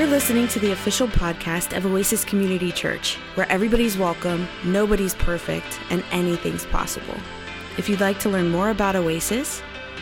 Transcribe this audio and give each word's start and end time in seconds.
You're 0.00 0.08
listening 0.08 0.48
to 0.48 0.58
the 0.58 0.72
official 0.72 1.08
podcast 1.08 1.76
of 1.76 1.84
Oasis 1.84 2.24
Community 2.24 2.72
Church, 2.72 3.16
where 3.34 3.46
everybody's 3.52 3.98
welcome, 3.98 4.48
nobody's 4.64 5.14
perfect, 5.14 5.78
and 5.90 6.02
anything's 6.10 6.64
possible. 6.64 7.14
If 7.76 7.86
you'd 7.86 8.00
like 8.00 8.18
to 8.20 8.30
learn 8.30 8.48
more 8.48 8.70
about 8.70 8.96
Oasis, 8.96 9.60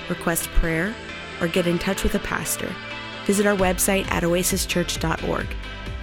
request 0.08 0.50
prayer, 0.50 0.94
or 1.40 1.48
get 1.48 1.66
in 1.66 1.80
touch 1.80 2.04
with 2.04 2.14
a 2.14 2.20
pastor, 2.20 2.72
visit 3.26 3.44
our 3.44 3.56
website 3.56 4.08
at 4.12 4.22
oasischurch.org. 4.22 5.46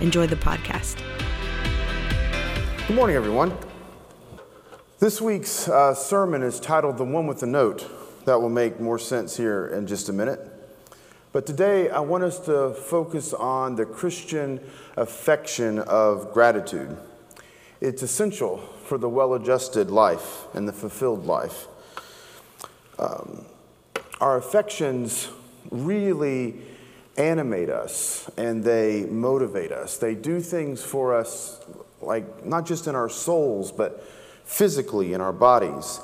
Enjoy 0.02 0.28
the 0.28 0.36
podcast. 0.36 1.02
Good 2.88 2.98
morning, 2.98 3.16
everyone. 3.16 3.58
This 5.00 5.22
week's 5.22 5.70
uh, 5.70 5.94
sermon 5.94 6.44
is 6.44 6.60
titled 6.60 6.98
The 6.98 7.06
One 7.06 7.28
with 7.28 7.40
the 7.40 7.48
Note. 7.48 7.90
That 8.26 8.42
will 8.42 8.50
make 8.50 8.82
more 8.82 9.00
sense 9.00 9.38
here 9.38 9.68
in 9.68 9.88
just 9.88 10.10
a 10.10 10.14
minute. 10.14 10.55
But 11.36 11.46
today, 11.46 11.90
I 11.90 12.00
want 12.00 12.24
us 12.24 12.40
to 12.46 12.74
focus 12.74 13.34
on 13.34 13.76
the 13.76 13.86
Christian 13.86 14.58
affection 14.96 15.80
of 15.80 16.32
gratitude. 16.32 16.96
It's 17.82 18.02
essential 18.02 18.60
for 18.86 18.98
the 18.98 19.10
well 19.10 19.34
adjusted 19.34 19.92
life 19.92 20.46
and 20.54 20.66
the 20.66 20.72
fulfilled 20.72 21.26
life. 21.26 21.68
Um, 22.98 23.44
our 24.22 24.38
affections 24.38 25.28
really 25.72 26.56
animate 27.18 27.70
us 27.70 28.32
and 28.38 28.64
they 28.64 29.04
motivate 29.04 29.74
us. 29.74 29.98
They 29.98 30.16
do 30.16 30.40
things 30.40 30.82
for 30.84 31.14
us, 31.14 31.60
like 32.02 32.46
not 32.46 32.66
just 32.66 32.88
in 32.88 32.96
our 32.96 33.10
souls, 33.10 33.74
but 33.74 34.08
physically 34.46 35.12
in 35.12 35.20
our 35.20 35.34
bodies. 35.34 36.00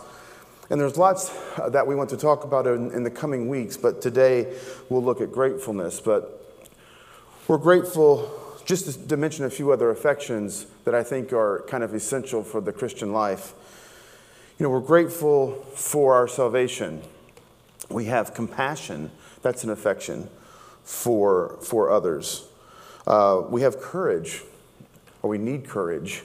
And 0.71 0.79
there's 0.79 0.95
lots 0.95 1.37
uh, 1.59 1.67
that 1.71 1.85
we 1.85 1.95
want 1.95 2.09
to 2.11 2.17
talk 2.17 2.45
about 2.45 2.65
in, 2.65 2.91
in, 2.91 3.03
the 3.03 3.11
coming 3.11 3.49
weeks, 3.49 3.75
but 3.75 4.01
today 4.01 4.57
we'll 4.87 5.03
look 5.03 5.19
at 5.19 5.29
gratefulness. 5.29 5.99
But 5.99 6.61
we're 7.49 7.57
grateful, 7.57 8.31
just 8.63 9.09
to 9.09 9.17
mention 9.17 9.43
a 9.43 9.49
few 9.49 9.73
other 9.73 9.89
affections 9.89 10.67
that 10.85 10.95
I 10.95 11.03
think 11.03 11.33
are 11.33 11.65
kind 11.67 11.83
of 11.83 11.93
essential 11.93 12.41
for 12.41 12.61
the 12.61 12.71
Christian 12.71 13.11
life. 13.11 13.53
You 14.57 14.63
know, 14.63 14.69
we're 14.69 14.79
grateful 14.79 15.55
for 15.75 16.13
our 16.13 16.29
salvation. 16.29 17.01
We 17.89 18.05
have 18.05 18.33
compassion, 18.33 19.11
that's 19.41 19.65
an 19.65 19.71
affection 19.71 20.29
for, 20.85 21.57
for 21.61 21.89
others. 21.89 22.47
Uh, 23.05 23.41
we 23.49 23.63
have 23.63 23.81
courage, 23.81 24.41
or 25.21 25.31
we 25.31 25.37
need 25.37 25.67
courage 25.67 26.23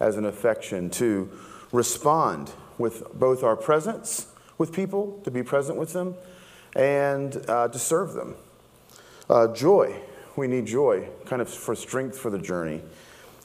as 0.00 0.16
an 0.16 0.24
affection 0.24 0.90
to 0.90 1.30
respond 1.70 2.50
with 2.78 3.04
both 3.14 3.42
our 3.42 3.56
presence 3.56 4.26
with 4.58 4.72
people, 4.72 5.20
to 5.24 5.30
be 5.30 5.42
present 5.42 5.78
with 5.78 5.92
them, 5.92 6.14
and 6.76 7.44
uh, 7.48 7.68
to 7.68 7.78
serve 7.78 8.14
them. 8.14 8.36
Uh, 9.28 9.48
joy, 9.48 9.94
we 10.36 10.46
need 10.46 10.66
joy, 10.66 11.08
kind 11.26 11.40
of 11.42 11.48
for 11.48 11.74
strength 11.74 12.18
for 12.18 12.30
the 12.30 12.38
journey, 12.38 12.80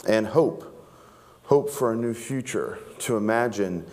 and 0.08 0.27
hope, 0.27 0.66
hope 1.44 1.69
for 1.69 1.94
a 1.94 1.95
new 1.95 2.13
future, 2.13 2.80
to 2.99 3.17
imagine 3.17 3.86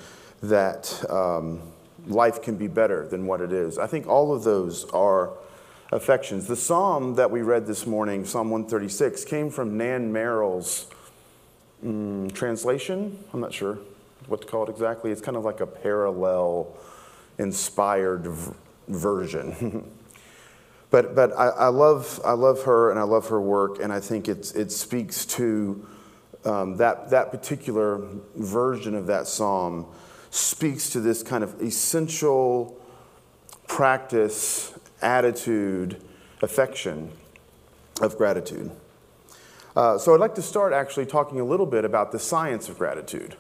that 0.43 1.05
um, 1.11 1.63
life 2.07 2.43
can 2.43 2.57
be 2.57 2.67
better 2.67 3.07
than 3.07 3.27
what 3.27 3.41
it 3.41 3.53
is. 3.53 3.79
I 3.79 3.87
think 3.87 4.07
all 4.07 4.35
of 4.35 4.45
those 4.45 4.85
are 4.91 5.33
affections. 5.93 6.47
The 6.47 6.57
psalm 6.57 7.15
that 7.15 7.31
we 7.31 7.43
read 7.43 7.67
this 7.67 7.87
morning, 7.87 8.25
Psalm 8.25 8.51
136, 8.51 9.25
came 9.25 9.51
from 9.51 9.77
Nan 9.79 10.13
Merrill's 10.13 10.87
um, 11.85 12.31
translation. 12.31 13.19
I'm 13.33 13.41
not 13.41 13.55
sure 13.55 13.79
what 14.27 14.41
to 14.43 14.47
call 14.47 14.65
it 14.65 14.71
exactly. 14.71 15.11
It's 15.11 15.21
kind 15.21 15.37
of 15.37 15.45
like 15.45 15.61
a 15.61 15.67
parallel 15.67 16.77
inspired 17.39 18.27
v- 18.27 18.53
version. 18.89 19.91
but 20.91 21.15
but 21.15 21.33
I, 21.33 21.49
I, 21.49 21.69
love, 21.69 22.21
I 22.25 22.33
love 22.33 22.63
her 22.65 22.91
and 22.91 22.99
I 22.99 23.05
love 23.05 23.29
her 23.29 23.41
work, 23.41 23.79
and 23.81 23.93
I 23.93 24.01
think 24.01 24.29
it's, 24.29 24.53
it 24.53 24.73
speaks 24.73 25.25
to 25.27 25.87
um, 26.45 26.77
that, 26.77 27.11
that 27.11 27.31
particular 27.31 28.01
version 28.37 28.95
of 28.95 29.07
that 29.07 29.27
psalm 29.27 29.87
speaks 30.31 30.91
to 30.91 31.01
this 31.01 31.23
kind 31.23 31.43
of 31.43 31.61
essential 31.61 32.81
practice, 33.67 34.79
attitude, 35.03 36.01
affection 36.43 37.11
of 38.01 38.17
gratitude. 38.17 38.71
Uh, 39.75 39.99
so 39.99 40.15
I'd 40.15 40.21
like 40.21 40.35
to 40.37 40.43
start 40.43 40.73
actually 40.73 41.07
talking 41.07 41.41
a 41.41 41.45
little 41.45 41.67
bit 41.67 41.85
about 41.85 42.13
the 42.13 42.19
science 42.19 42.69
of 42.69 42.79
gratitude. 42.79 43.37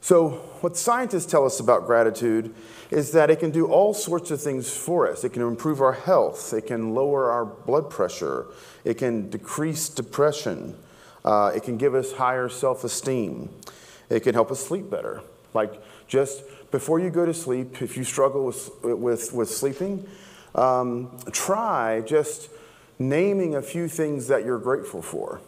So, 0.00 0.30
what 0.60 0.76
scientists 0.76 1.26
tell 1.26 1.44
us 1.44 1.60
about 1.60 1.86
gratitude 1.86 2.54
is 2.90 3.12
that 3.12 3.30
it 3.30 3.38
can 3.38 3.50
do 3.50 3.66
all 3.66 3.94
sorts 3.94 4.30
of 4.30 4.40
things 4.40 4.74
for 4.74 5.08
us. 5.10 5.24
It 5.24 5.32
can 5.32 5.42
improve 5.42 5.80
our 5.80 5.92
health, 5.92 6.52
it 6.52 6.66
can 6.66 6.94
lower 6.94 7.30
our 7.30 7.44
blood 7.44 7.90
pressure, 7.90 8.46
it 8.84 8.94
can 8.94 9.28
decrease 9.28 9.88
depression, 9.88 10.76
uh, 11.24 11.52
it 11.54 11.62
can 11.62 11.76
give 11.76 11.94
us 11.94 12.12
higher 12.12 12.48
self 12.48 12.82
esteem, 12.82 13.50
it 14.08 14.20
can 14.20 14.34
help 14.34 14.50
us 14.50 14.64
sleep 14.66 14.90
better. 14.90 15.20
Like, 15.52 15.82
just 16.08 16.42
before 16.70 16.98
you 16.98 17.10
go 17.10 17.26
to 17.26 17.34
sleep, 17.34 17.82
if 17.82 17.96
you 17.96 18.04
struggle 18.04 18.46
with, 18.46 18.70
with, 18.82 19.32
with 19.32 19.50
sleeping, 19.50 20.06
um, 20.54 21.16
try 21.32 22.00
just 22.00 22.48
naming 22.98 23.54
a 23.54 23.62
few 23.62 23.88
things 23.88 24.28
that 24.28 24.44
you're 24.44 24.58
grateful 24.58 25.02
for. 25.02 25.40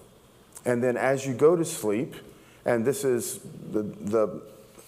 And 0.65 0.83
then 0.83 0.97
as 0.97 1.27
you 1.27 1.35
go 1.35 1.57
to 1.57 1.65
sleep, 1.65 2.15
and 2.65 2.85
this 2.85 3.05
is 3.05 3.41
the, 3.71 3.83
the 3.83 4.43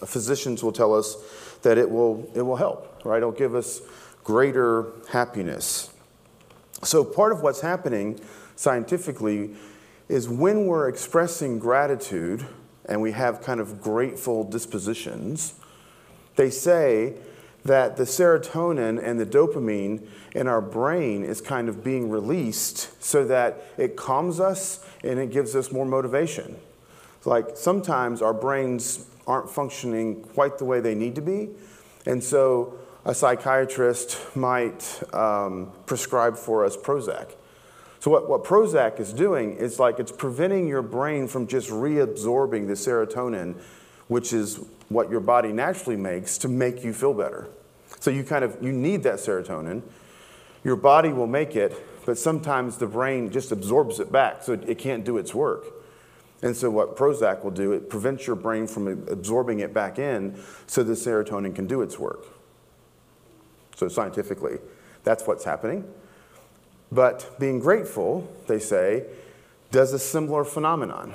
physicians 0.06 0.62
will 0.62 0.72
tell 0.72 0.94
us 0.94 1.16
that 1.62 1.78
it 1.78 1.90
will, 1.90 2.30
it 2.34 2.42
will 2.42 2.56
help, 2.56 3.00
right? 3.04 3.18
It'll 3.18 3.32
give 3.32 3.54
us 3.54 3.80
greater 4.22 4.86
happiness. 5.10 5.90
So, 6.82 7.04
part 7.04 7.32
of 7.32 7.42
what's 7.42 7.60
happening 7.60 8.20
scientifically 8.56 9.54
is 10.08 10.28
when 10.28 10.66
we're 10.66 10.88
expressing 10.88 11.58
gratitude 11.58 12.46
and 12.86 13.00
we 13.00 13.12
have 13.12 13.42
kind 13.42 13.60
of 13.60 13.80
grateful 13.80 14.44
dispositions, 14.44 15.54
they 16.36 16.50
say 16.50 17.14
that 17.64 17.96
the 17.96 18.02
serotonin 18.02 19.02
and 19.02 19.18
the 19.18 19.24
dopamine 19.24 20.06
in 20.34 20.46
our 20.46 20.60
brain 20.60 21.24
is 21.24 21.40
kind 21.40 21.70
of 21.70 21.82
being 21.82 22.10
released 22.10 23.02
so 23.02 23.24
that 23.24 23.62
it 23.78 23.96
calms 23.96 24.38
us 24.38 24.84
and 25.02 25.18
it 25.18 25.30
gives 25.30 25.56
us 25.56 25.72
more 25.72 25.86
motivation 25.86 26.56
like 27.26 27.56
sometimes 27.56 28.22
our 28.22 28.34
brains 28.34 29.06
aren't 29.26 29.50
functioning 29.50 30.22
quite 30.34 30.58
the 30.58 30.64
way 30.64 30.80
they 30.80 30.94
need 30.94 31.14
to 31.14 31.22
be. 31.22 31.48
And 32.06 32.22
so 32.22 32.78
a 33.04 33.14
psychiatrist 33.14 34.18
might 34.36 35.02
um, 35.14 35.70
prescribe 35.86 36.36
for 36.36 36.64
us 36.64 36.76
Prozac. 36.76 37.32
So, 38.00 38.10
what, 38.10 38.28
what 38.28 38.44
Prozac 38.44 39.00
is 39.00 39.12
doing 39.12 39.56
is 39.56 39.78
like 39.78 39.98
it's 39.98 40.12
preventing 40.12 40.68
your 40.68 40.82
brain 40.82 41.26
from 41.26 41.46
just 41.46 41.70
reabsorbing 41.70 42.66
the 42.66 42.74
serotonin, 42.74 43.54
which 44.08 44.32
is 44.32 44.60
what 44.90 45.10
your 45.10 45.20
body 45.20 45.52
naturally 45.52 45.96
makes 45.96 46.36
to 46.38 46.48
make 46.48 46.84
you 46.84 46.92
feel 46.92 47.14
better. 47.14 47.48
So, 48.00 48.10
you 48.10 48.22
kind 48.22 48.44
of 48.44 48.62
you 48.62 48.72
need 48.72 49.02
that 49.04 49.16
serotonin. 49.16 49.82
Your 50.64 50.76
body 50.76 51.14
will 51.14 51.26
make 51.26 51.56
it, 51.56 51.74
but 52.04 52.18
sometimes 52.18 52.76
the 52.76 52.86
brain 52.86 53.30
just 53.30 53.52
absorbs 53.52 54.00
it 54.00 54.12
back, 54.12 54.42
so 54.42 54.52
it, 54.52 54.68
it 54.68 54.78
can't 54.78 55.04
do 55.04 55.16
its 55.16 55.34
work. 55.34 55.64
And 56.44 56.54
so, 56.54 56.70
what 56.70 56.94
Prozac 56.94 57.42
will 57.42 57.50
do, 57.50 57.72
it 57.72 57.88
prevents 57.88 58.26
your 58.26 58.36
brain 58.36 58.66
from 58.66 58.86
absorbing 59.08 59.60
it 59.60 59.72
back 59.72 59.98
in 59.98 60.38
so 60.66 60.82
the 60.82 60.92
serotonin 60.92 61.54
can 61.54 61.66
do 61.66 61.80
its 61.80 61.98
work. 61.98 62.26
So, 63.76 63.88
scientifically, 63.88 64.58
that's 65.04 65.26
what's 65.26 65.44
happening. 65.44 65.90
But 66.92 67.34
being 67.40 67.60
grateful, 67.60 68.30
they 68.46 68.58
say, 68.58 69.06
does 69.70 69.94
a 69.94 69.98
similar 69.98 70.44
phenomenon. 70.44 71.14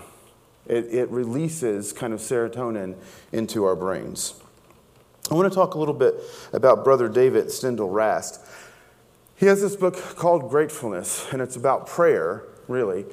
It, 0.65 0.85
it 0.85 1.09
releases 1.11 1.93
kind 1.93 2.11
of 2.11 2.21
serotonin 2.21 2.95
into 3.31 3.65
our 3.65 3.75
brains. 3.75 4.33
I 5.29 5.35
want 5.35 5.47
to 5.47 5.55
talk 5.55 5.75
a 5.75 5.77
little 5.77 5.93
bit 5.93 6.15
about 6.53 6.83
Brother 6.83 7.07
David 7.07 7.45
Steindl-Rast. 7.45 8.41
He 9.35 9.45
has 9.45 9.61
this 9.61 9.75
book 9.75 9.95
called 10.15 10.49
Gratefulness, 10.49 11.31
and 11.31 11.39
it's 11.39 11.55
about 11.55 11.85
prayer, 11.85 12.45
really 12.67 13.05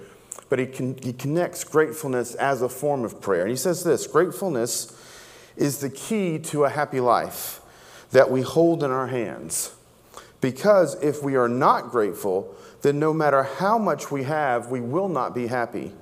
but 0.49 0.59
he, 0.59 0.67
can, 0.67 0.97
he 1.03 1.13
connects 1.13 1.65
gratefulness 1.65 2.35
as 2.35 2.63
a 2.63 2.69
form 2.69 3.05
of 3.05 3.21
prayer. 3.21 3.43
And 3.43 3.51
he 3.51 3.57
says 3.57 3.83
this 3.85 4.07
gratefulness 4.07 4.93
is 5.57 5.81
the 5.81 5.91
key 5.91 6.39
to 6.39 6.65
a 6.65 6.69
happy 6.69 7.01
life 7.01 7.61
that 8.13 8.31
we 8.31 8.43
hold 8.43 8.83
in 8.83 8.91
our 8.91 9.09
hands. 9.09 9.75
Because 10.41 11.03
if 11.03 11.23
we 11.23 11.35
are 11.35 11.49
not 11.49 11.91
grateful, 11.91 12.55
then 12.83 12.99
no 12.99 13.13
matter 13.13 13.43
how 13.43 13.79
much 13.79 14.11
we 14.11 14.23
have, 14.25 14.71
we 14.71 14.81
will 14.81 15.09
not 15.09 15.35
be 15.35 15.49
happy. 15.49 15.93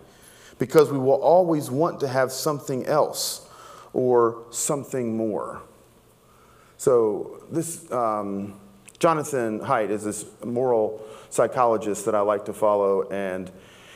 Because 0.58 0.90
we 0.90 0.98
will 0.98 1.20
always 1.22 1.70
want 1.70 2.00
to 2.00 2.08
have 2.08 2.30
something 2.30 2.84
else 2.86 3.48
or 3.92 4.44
something 4.50 5.16
more. 5.16 5.62
So, 6.76 7.42
this 7.50 7.90
um, 7.90 8.60
Jonathan 8.98 9.60
Haidt 9.60 9.90
is 9.90 10.04
this 10.04 10.26
moral 10.44 11.02
psychologist 11.30 12.04
that 12.04 12.14
I 12.14 12.20
like 12.20 12.44
to 12.46 12.52
follow, 12.52 13.08
and 13.08 13.50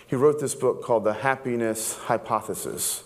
he 0.09 0.17
wrote 0.17 0.41
this 0.41 0.55
book 0.55 0.83
called 0.83 1.05
The 1.05 1.13
Happiness 1.13 1.97
Hypothesis. 1.99 3.05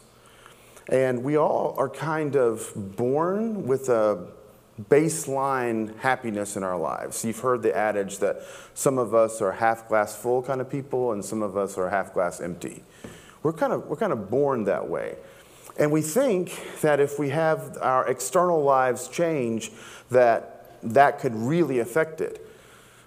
And 0.88 1.25
we 1.25 1.37
all 1.37 1.75
are 1.76 1.88
kind 1.88 2.37
of 2.37 2.72
born 2.76 3.66
with 3.66 3.88
a 3.88 4.28
baseline 4.88 5.99
happiness 5.99 6.56
in 6.56 6.62
our 6.62 6.78
lives. 6.78 7.25
You've 7.25 7.40
heard 7.40 7.62
the 7.62 7.76
adage 7.76 8.19
that 8.19 8.43
some 8.75 8.99
of 8.99 9.14
us 9.14 9.43
are 9.43 9.50
half 9.50 9.88
glass 9.88 10.14
full 10.16 10.43
kind 10.43 10.60
of 10.60 10.70
people 10.70 11.10
and 11.10 11.25
some 11.25 11.43
of 11.43 11.56
us 11.56 11.76
are 11.76 11.90
half 11.90 12.14
glass 12.14 12.40
empty. 12.40 12.84
We're 13.43 13.52
kind 13.52 13.72
of, 13.72 13.87
we're 13.87 13.96
kind 13.96 14.12
of 14.12 14.31
born 14.31 14.64
that 14.64 14.88
way. 14.88 15.16
And 15.76 15.90
we 15.90 16.02
think 16.02 16.56
that 16.82 17.00
if 17.00 17.19
we 17.19 17.31
have 17.31 17.78
our 17.81 18.08
external 18.08 18.62
lives 18.62 19.08
change, 19.08 19.72
that 20.12 20.78
that 20.84 21.19
could 21.19 21.34
really 21.34 21.81
affect 21.81 22.20
it. 22.20 22.46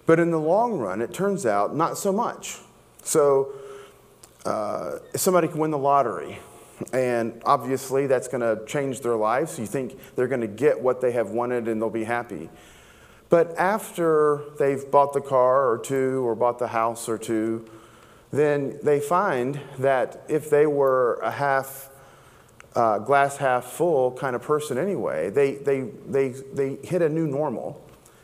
But 0.05 0.19
in 0.19 0.31
the 0.31 0.39
long 0.39 0.79
run, 0.79 1.01
it 1.01 1.13
turns 1.13 1.45
out 1.45 1.73
not 1.73 1.97
so 1.97 2.11
much. 2.11 2.57
So 3.03 3.53
uh, 4.45 4.99
somebody 5.15 5.47
can 5.47 5.59
win 5.59 5.71
the 5.71 5.77
lottery, 5.77 6.39
and 6.93 7.41
obviously 7.45 8.07
that's 8.07 8.27
going 8.27 8.41
to 8.41 8.65
change 8.65 9.01
their 9.01 9.15
lives. 9.15 9.57
You 9.59 9.65
think 9.65 9.97
they're 10.15 10.27
going 10.27 10.41
to 10.41 10.47
get 10.47 10.79
what 10.79 11.01
they 11.01 11.11
have 11.13 11.31
wanted 11.31 11.67
and 11.67 11.81
they'll 11.81 11.89
be 11.89 12.03
happy. 12.03 12.49
But 13.29 13.57
after 13.57 14.43
they've 14.59 14.89
bought 14.89 15.13
the 15.13 15.21
car 15.21 15.69
or 15.69 15.79
two 15.79 16.27
or 16.27 16.35
bought 16.35 16.59
the 16.59 16.67
house 16.67 17.09
or 17.09 17.17
two, 17.17 17.65
then 18.31 18.79
they 18.83 18.99
find 18.99 19.59
that 19.79 20.23
if 20.27 20.49
they 20.49 20.67
were 20.67 21.15
a 21.23 21.31
half 21.31 21.89
uh, 22.75 22.99
glass 22.99 23.37
half 23.37 23.65
full 23.65 24.11
kind 24.11 24.35
of 24.35 24.41
person 24.41 24.77
anyway, 24.77 25.29
they, 25.29 25.53
they, 25.55 25.81
they, 26.07 26.29
they 26.53 26.75
hit 26.83 27.01
a 27.01 27.09
new 27.09 27.25
normal. 27.25 27.81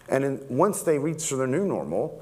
And 0.09 0.24
in, 0.25 0.45
once 0.50 0.81
they 0.81 1.00
reach 1.00 1.29
their 1.29 1.47
new 1.47 1.65
normal, 1.65 2.21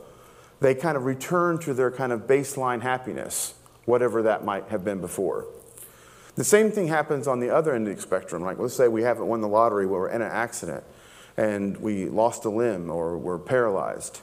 they 0.60 0.76
kind 0.76 0.96
of 0.96 1.06
return 1.06 1.58
to 1.60 1.74
their 1.74 1.90
kind 1.90 2.12
of 2.12 2.28
baseline 2.28 2.82
happiness, 2.82 3.56
whatever 3.90 4.22
that 4.22 4.46
might 4.46 4.68
have 4.70 4.86
been 4.86 5.02
before. 5.02 5.48
The 6.36 6.44
same 6.44 6.72
thing 6.72 6.88
happens 6.88 7.28
on 7.28 7.40
the 7.40 7.50
other 7.50 7.74
end 7.74 7.88
of 7.88 7.96
the 7.96 8.02
spectrum. 8.02 8.44
Like, 8.44 8.60
let's 8.60 8.76
say 8.76 8.88
we 8.88 9.02
haven't 9.02 9.26
won 9.26 9.42
the 9.42 9.48
lottery, 9.48 9.86
we're 9.88 10.10
in 10.10 10.22
an 10.22 10.32
accident 10.32 10.84
and 11.36 11.76
we 11.78 12.06
lost 12.06 12.46
a 12.46 12.50
limb 12.50 12.92
or 12.92 13.18
we're 13.18 13.40
paralyzed. 13.40 14.22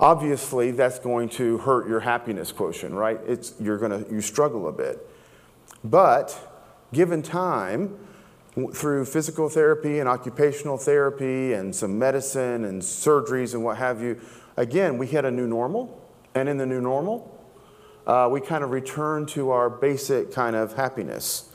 Obviously, 0.00 0.72
that's 0.72 0.98
going 0.98 1.28
to 1.30 1.58
hurt 1.58 1.88
your 1.88 2.00
happiness 2.00 2.52
quotient, 2.52 2.94
right? 2.94 3.20
It's, 3.26 3.54
you're 3.60 3.78
going 3.78 4.04
to 4.04 4.12
you 4.12 4.20
struggle 4.20 4.68
a 4.68 4.72
bit. 4.72 5.08
But 5.84 6.36
given 6.92 7.22
time, 7.22 7.96
through 8.74 9.04
physical 9.04 9.48
therapy 9.48 10.00
and 10.00 10.08
occupational 10.08 10.76
therapy 10.76 11.52
and 11.52 11.74
some 11.74 11.98
medicine 11.98 12.64
and 12.64 12.82
surgeries 12.82 13.54
and 13.54 13.62
what 13.62 13.76
have 13.76 14.02
you, 14.02 14.20
again, 14.56 14.98
we 14.98 15.06
hit 15.06 15.24
a 15.24 15.30
new 15.30 15.46
normal. 15.46 16.02
And 16.34 16.48
in 16.48 16.58
the 16.58 16.66
new 16.66 16.80
normal, 16.80 17.37
uh, 18.08 18.26
we 18.30 18.40
kind 18.40 18.64
of 18.64 18.70
return 18.70 19.26
to 19.26 19.50
our 19.50 19.68
basic 19.68 20.32
kind 20.32 20.56
of 20.56 20.74
happiness. 20.74 21.50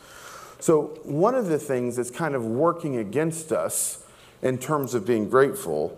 So, 0.60 1.00
one 1.04 1.36
of 1.36 1.48
the 1.48 1.58
things 1.58 1.98
that's 1.98 2.12
kind 2.12 2.36
of 2.36 2.46
working 2.46 2.96
against 2.98 3.52
us 3.52 4.06
in 4.42 4.60
terms 4.60 4.94
of 4.94 5.06
being 5.06 5.30
grateful 5.30 5.98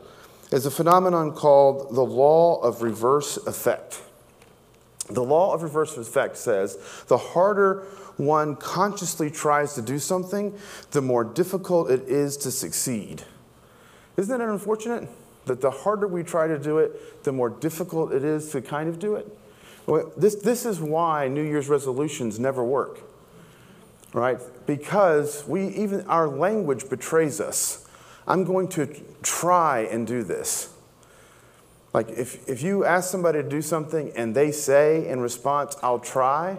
is 0.52 0.66
a 0.66 0.72
phenomenon 0.72 1.34
called 1.34 1.94
the 1.94 2.04
law 2.04 2.62
of 2.62 2.82
reverse 2.82 3.38
effect. 3.46 4.02
The 5.10 5.24
law 5.24 5.54
of 5.54 5.62
reverse 5.62 5.98
effect 5.98 6.38
says 6.38 6.80
the 7.08 7.18
harder 7.18 7.82
one 8.18 8.56
consciously 8.56 9.30
tries 9.30 9.74
to 9.76 9.82
do 9.82 10.00
something, 10.00 10.58
the 10.92 11.02
more 11.02 11.24
difficult 11.24 11.92
it 11.92 12.04
is 12.08 12.38
to 12.38 12.50
succeed. 12.50 13.24
Isn't 14.18 14.40
that 14.40 14.48
unfortunate? 14.48 15.10
That 15.46 15.62
the 15.62 15.70
harder 15.70 16.08
we 16.08 16.24
try 16.24 16.48
to 16.48 16.58
do 16.58 16.80
it, 16.80 17.24
the 17.24 17.32
more 17.32 17.50
difficult 17.50 18.14
it 18.14 18.24
is 18.24 18.52
to 18.52 18.62
kind 18.62 18.90
of 18.90 18.98
do 18.98 19.16
it? 19.16 19.28
Well, 19.88 20.12
this, 20.18 20.36
this 20.36 20.66
is 20.66 20.80
why 20.80 21.28
New 21.28 21.44
Year's 21.44 21.70
resolutions 21.70 22.40
never 22.40 22.64
work, 22.64 23.02
right? 24.14 24.40
Because 24.66 25.46
we 25.48 25.68
even 25.70 26.02
our 26.08 26.28
language 26.28 26.90
betrays 26.90 27.40
us. 27.40 27.88
I'm 28.28 28.44
going 28.44 28.68
to 28.70 28.88
try 29.22 29.82
and 29.82 30.08
do 30.08 30.24
this. 30.24 30.74
Like 31.94 32.10
if, 32.10 32.48
if 32.50 32.64
you 32.64 32.84
ask 32.84 33.10
somebody 33.10 33.42
to 33.42 33.48
do 33.48 33.62
something 33.62 34.12
and 34.16 34.36
they 34.36 34.52
say 34.52 35.08
in 35.08 35.20
response, 35.20 35.78
I'll 35.84 36.00
try, 36.00 36.58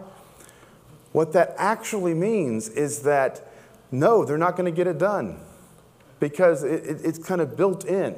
what 1.13 1.33
that 1.33 1.55
actually 1.59 2.15
means 2.15 2.69
is 2.69 3.03
that 3.03 3.47
no, 3.91 4.25
they're 4.25 4.39
not 4.39 4.57
going 4.57 4.65
to 4.73 4.77
get 4.77 4.87
it 4.87 4.99
done 4.99 5.41
because 6.21 6.63
it, 6.63 6.85
it, 6.85 7.05
it's 7.05 7.19
kind 7.19 7.41
of 7.41 7.57
built 7.57 7.85
in. 7.85 8.17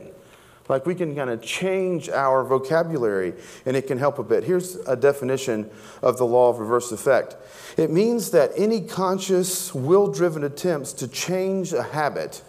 Like 0.69 0.85
we 0.85 0.95
can 0.95 1.17
kind 1.17 1.31
of 1.31 1.41
change 1.43 2.09
our 2.11 2.45
vocabulary 2.45 3.33
and 3.65 3.77
it 3.77 3.87
can 3.87 3.99
help 3.99 4.19
a 4.19 4.23
bit. 4.23 4.45
Here's 4.45 4.77
a 4.87 4.97
definition 4.97 5.71
of 6.03 6.19
the 6.19 6.27
law 6.27 6.51
of 6.51 6.59
reverse 6.59 6.93
effect 6.93 7.37
it 7.77 7.91
means 7.91 8.33
that 8.33 8.51
any 8.57 8.81
conscious, 8.81 9.75
will 9.75 10.13
driven 10.13 10.45
attempts 10.45 10.93
to 10.95 11.09
change 11.09 11.73
a 11.73 11.83
habit 11.83 12.43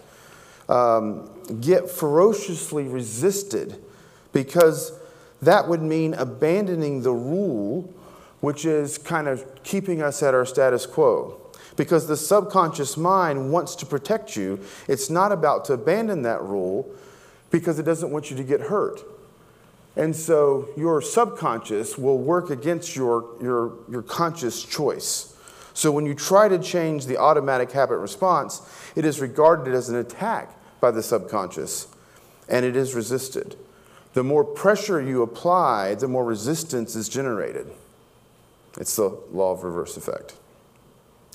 um, 0.68 1.30
get 1.60 1.88
ferociously 1.90 2.84
resisted 2.84 3.82
because 4.32 4.92
that 5.42 5.68
would 5.68 5.82
mean 5.82 6.14
abandoning 6.14 7.02
the 7.02 7.12
rule 7.12 7.92
which 8.40 8.64
is 8.64 8.98
kind 8.98 9.28
of 9.28 9.44
keeping 9.64 10.02
us 10.02 10.22
at 10.22 10.34
our 10.34 10.46
status 10.46 10.86
quo. 10.86 11.36
Because 11.76 12.06
the 12.06 12.16
subconscious 12.16 12.96
mind 12.96 13.52
wants 13.52 13.74
to 13.76 13.86
protect 13.86 14.36
you. 14.36 14.60
It's 14.88 15.10
not 15.10 15.32
about 15.32 15.64
to 15.66 15.74
abandon 15.74 16.22
that 16.22 16.42
rule 16.42 16.90
because 17.50 17.78
it 17.78 17.84
doesn't 17.84 18.10
want 18.10 18.30
you 18.30 18.36
to 18.36 18.44
get 18.44 18.60
hurt. 18.60 19.00
And 19.96 20.14
so 20.14 20.68
your 20.76 21.02
subconscious 21.02 21.98
will 21.98 22.18
work 22.18 22.50
against 22.50 22.94
your, 22.94 23.36
your, 23.42 23.74
your 23.90 24.02
conscious 24.02 24.62
choice. 24.62 25.36
So 25.74 25.90
when 25.90 26.06
you 26.06 26.14
try 26.14 26.48
to 26.48 26.58
change 26.58 27.06
the 27.06 27.16
automatic 27.16 27.72
habit 27.72 27.98
response, 27.98 28.62
it 28.94 29.04
is 29.04 29.20
regarded 29.20 29.74
as 29.74 29.88
an 29.88 29.96
attack 29.96 30.54
by 30.80 30.90
the 30.90 31.02
subconscious 31.02 31.88
and 32.48 32.64
it 32.64 32.76
is 32.76 32.94
resisted. 32.94 33.56
The 34.12 34.24
more 34.24 34.44
pressure 34.44 35.00
you 35.00 35.22
apply, 35.22 35.94
the 35.94 36.08
more 36.08 36.24
resistance 36.24 36.96
is 36.96 37.08
generated. 37.08 37.70
It's 38.78 38.96
the 38.96 39.16
law 39.32 39.52
of 39.52 39.62
reverse 39.62 39.96
effect. 39.96 40.34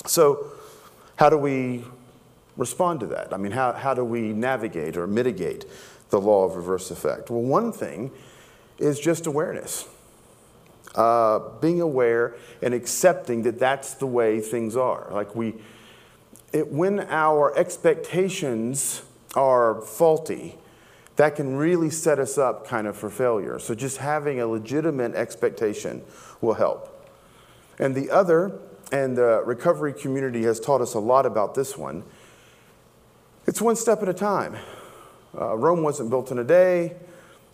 So, 0.05 0.51
how 1.15 1.29
do 1.29 1.37
we 1.37 1.85
respond 2.57 2.99
to 2.99 3.07
that? 3.07 3.33
I 3.33 3.37
mean, 3.37 3.53
how, 3.53 3.71
how 3.73 3.93
do 3.93 4.03
we 4.03 4.33
navigate 4.33 4.97
or 4.97 5.07
mitigate 5.07 5.65
the 6.15 6.21
law 6.21 6.45
of 6.45 6.55
reverse 6.55 6.91
effect? 6.91 7.29
Well, 7.29 7.41
one 7.41 7.73
thing 7.73 8.09
is 8.77 8.99
just 8.99 9.27
awareness. 9.27 9.85
Uh, 10.95 11.39
being 11.59 11.81
aware 11.81 12.35
and 12.61 12.73
accepting 12.73 13.43
that 13.43 13.59
that's 13.59 13.95
the 13.95 14.07
way 14.07 14.39
things 14.39 14.77
are. 14.77 15.09
Like 15.11 15.35
we, 15.35 15.55
it, 16.53 16.71
when 16.71 17.01
our 17.01 17.53
expectations 17.57 19.01
are 19.35 19.81
faulty, 19.81 20.55
that 21.17 21.35
can 21.35 21.57
really 21.57 21.89
set 21.89 22.17
us 22.17 22.37
up 22.37 22.65
kind 22.65 22.87
of 22.87 22.95
for 22.95 23.09
failure. 23.09 23.59
So 23.59 23.75
just 23.75 23.97
having 23.97 24.39
a 24.39 24.47
legitimate 24.47 25.15
expectation 25.15 26.01
will 26.39 26.53
help. 26.53 27.11
And 27.77 27.93
the 27.93 28.09
other, 28.09 28.57
and 28.93 29.17
the 29.17 29.43
recovery 29.45 29.91
community 29.91 30.43
has 30.43 30.61
taught 30.61 30.79
us 30.79 30.93
a 30.93 30.99
lot 30.99 31.25
about 31.25 31.55
this 31.55 31.77
one, 31.77 32.03
it's 33.45 33.61
one 33.61 33.75
step 33.75 34.01
at 34.01 34.07
a 34.07 34.13
time. 34.13 34.55
Uh, 35.39 35.55
Rome 35.55 35.83
wasn't 35.83 36.09
built 36.09 36.31
in 36.31 36.39
a 36.39 36.43
day. 36.43 36.95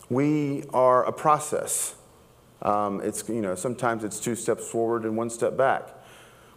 We 0.08 0.64
are 0.72 1.04
a 1.04 1.12
process. 1.12 1.94
Um, 2.62 3.00
it's, 3.00 3.28
you 3.28 3.40
know, 3.40 3.54
sometimes 3.54 4.04
it's 4.04 4.20
two 4.20 4.36
steps 4.36 4.68
forward 4.68 5.04
and 5.04 5.16
one 5.16 5.30
step 5.30 5.56
back, 5.56 5.88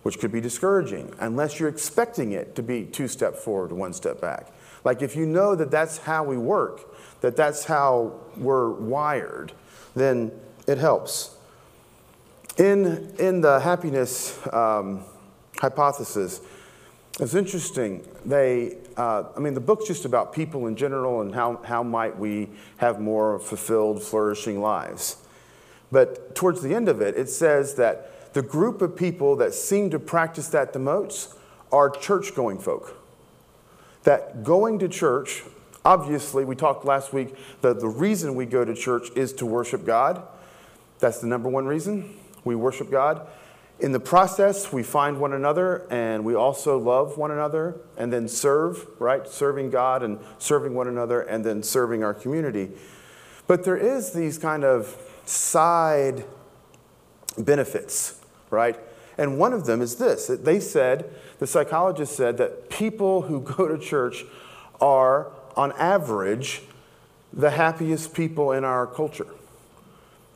which 0.04 0.20
could 0.20 0.32
be 0.32 0.42
discouraging 0.42 1.14
unless 1.20 1.60
you're 1.60 1.70
expecting 1.70 2.32
it 2.32 2.56
to 2.56 2.64
be 2.64 2.86
two 2.86 3.08
steps 3.08 3.44
forward 3.44 3.72
and 3.72 3.80
one 3.80 3.94
step 3.94 4.22
back. 4.22 4.52
Like 4.84 5.02
if 5.02 5.16
you 5.16 5.26
know 5.26 5.56
that 5.56 5.72
that's 5.72 5.98
how 5.98 6.24
we 6.24 6.38
work, 6.38 6.96
that 7.22 7.36
that's 7.36 7.66
how 7.66 8.20
we're 8.38 8.70
wired, 8.70 9.52
then 9.96 10.32
it 10.68 10.78
helps. 10.78 11.36
In, 12.58 13.14
in 13.18 13.42
the 13.42 13.60
happiness 13.60 14.40
um, 14.54 15.04
hypothesis, 15.60 16.40
it's 17.20 17.34
interesting. 17.34 18.06
They, 18.26 18.78
uh, 18.98 19.24
I 19.36 19.40
mean, 19.40 19.54
the 19.54 19.62
book's 19.62 19.88
just 19.88 20.04
about 20.06 20.34
people 20.34 20.68
in 20.68 20.76
general 20.76 21.22
and 21.22 21.34
how, 21.34 21.62
how 21.64 21.82
might 21.82 22.18
we 22.18 22.50
have 22.78 23.00
more 23.00 23.40
fulfilled, 23.40 24.04
flourishing 24.04 24.62
lives. 24.62 25.18
But 25.92 26.36
towards 26.36 26.62
the 26.62 26.76
end 26.76 26.90
of 26.90 27.02
it, 27.02 27.16
it 27.16 27.30
says 27.30 27.76
that 27.76 28.34
the 28.34 28.42
group 28.42 28.82
of 28.82 28.98
people 28.98 29.38
that 29.38 29.54
seem 29.54 29.90
to 29.92 30.00
practice 30.00 30.50
that 30.50 30.74
the 30.74 30.80
most 30.80 31.34
are 31.72 31.90
church 31.90 32.36
going 32.36 32.60
folk. 32.60 33.02
That 34.04 34.44
going 34.44 34.80
to 34.80 34.90
church, 34.90 35.44
obviously, 35.86 36.44
we 36.44 36.56
talked 36.56 36.84
last 36.84 37.14
week 37.14 37.34
that 37.62 37.80
the 37.80 37.88
reason 37.88 38.36
we 38.36 38.46
go 38.46 38.66
to 38.66 38.76
church 38.76 39.08
is 39.16 39.32
to 39.34 39.46
worship 39.46 39.86
God. 39.86 40.22
That's 41.00 41.20
the 41.20 41.28
number 41.28 41.48
one 41.48 41.66
reason 41.66 42.14
we 42.44 42.56
worship 42.56 42.92
God. 42.92 43.26
In 43.80 43.92
the 43.92 44.00
process, 44.00 44.72
we 44.72 44.84
find 44.84 45.20
one 45.20 45.34
another 45.34 45.86
and 45.92 46.24
we 46.24 46.34
also 46.34 46.78
love 46.78 47.18
one 47.18 47.32
another 47.32 47.76
and 47.98 48.12
then 48.12 48.28
serve, 48.30 48.88
right? 49.00 49.28
Serving 49.28 49.70
God 49.70 50.02
and 50.02 50.18
serving 50.38 50.74
one 50.74 50.88
another 50.88 51.22
and 51.22 51.44
then 51.44 51.62
serving 51.62 52.04
our 52.04 52.14
community. 52.14 52.72
But 53.48 53.66
there 53.66 53.76
is 53.78 54.14
these 54.14 54.38
kind 54.38 54.64
of 54.64 54.96
side 55.26 56.24
benefits, 57.38 58.22
right? 58.50 58.80
And 59.18 59.38
one 59.38 59.52
of 59.52 59.66
them 59.66 59.82
is 59.82 59.96
this 59.96 60.28
they 60.28 60.60
said, 60.60 61.14
the 61.40 61.48
psychologist 61.48 62.16
said 62.16 62.38
that 62.38 62.70
people 62.70 63.24
who 63.24 63.42
go 63.42 63.68
to 63.68 63.78
church 63.78 64.24
are 64.80 65.32
on 65.58 65.74
average, 65.74 66.62
the 67.34 67.52
happiest 67.52 68.14
people 68.14 68.54
in 68.54 68.64
our 68.64 68.88
culture. 68.88 69.28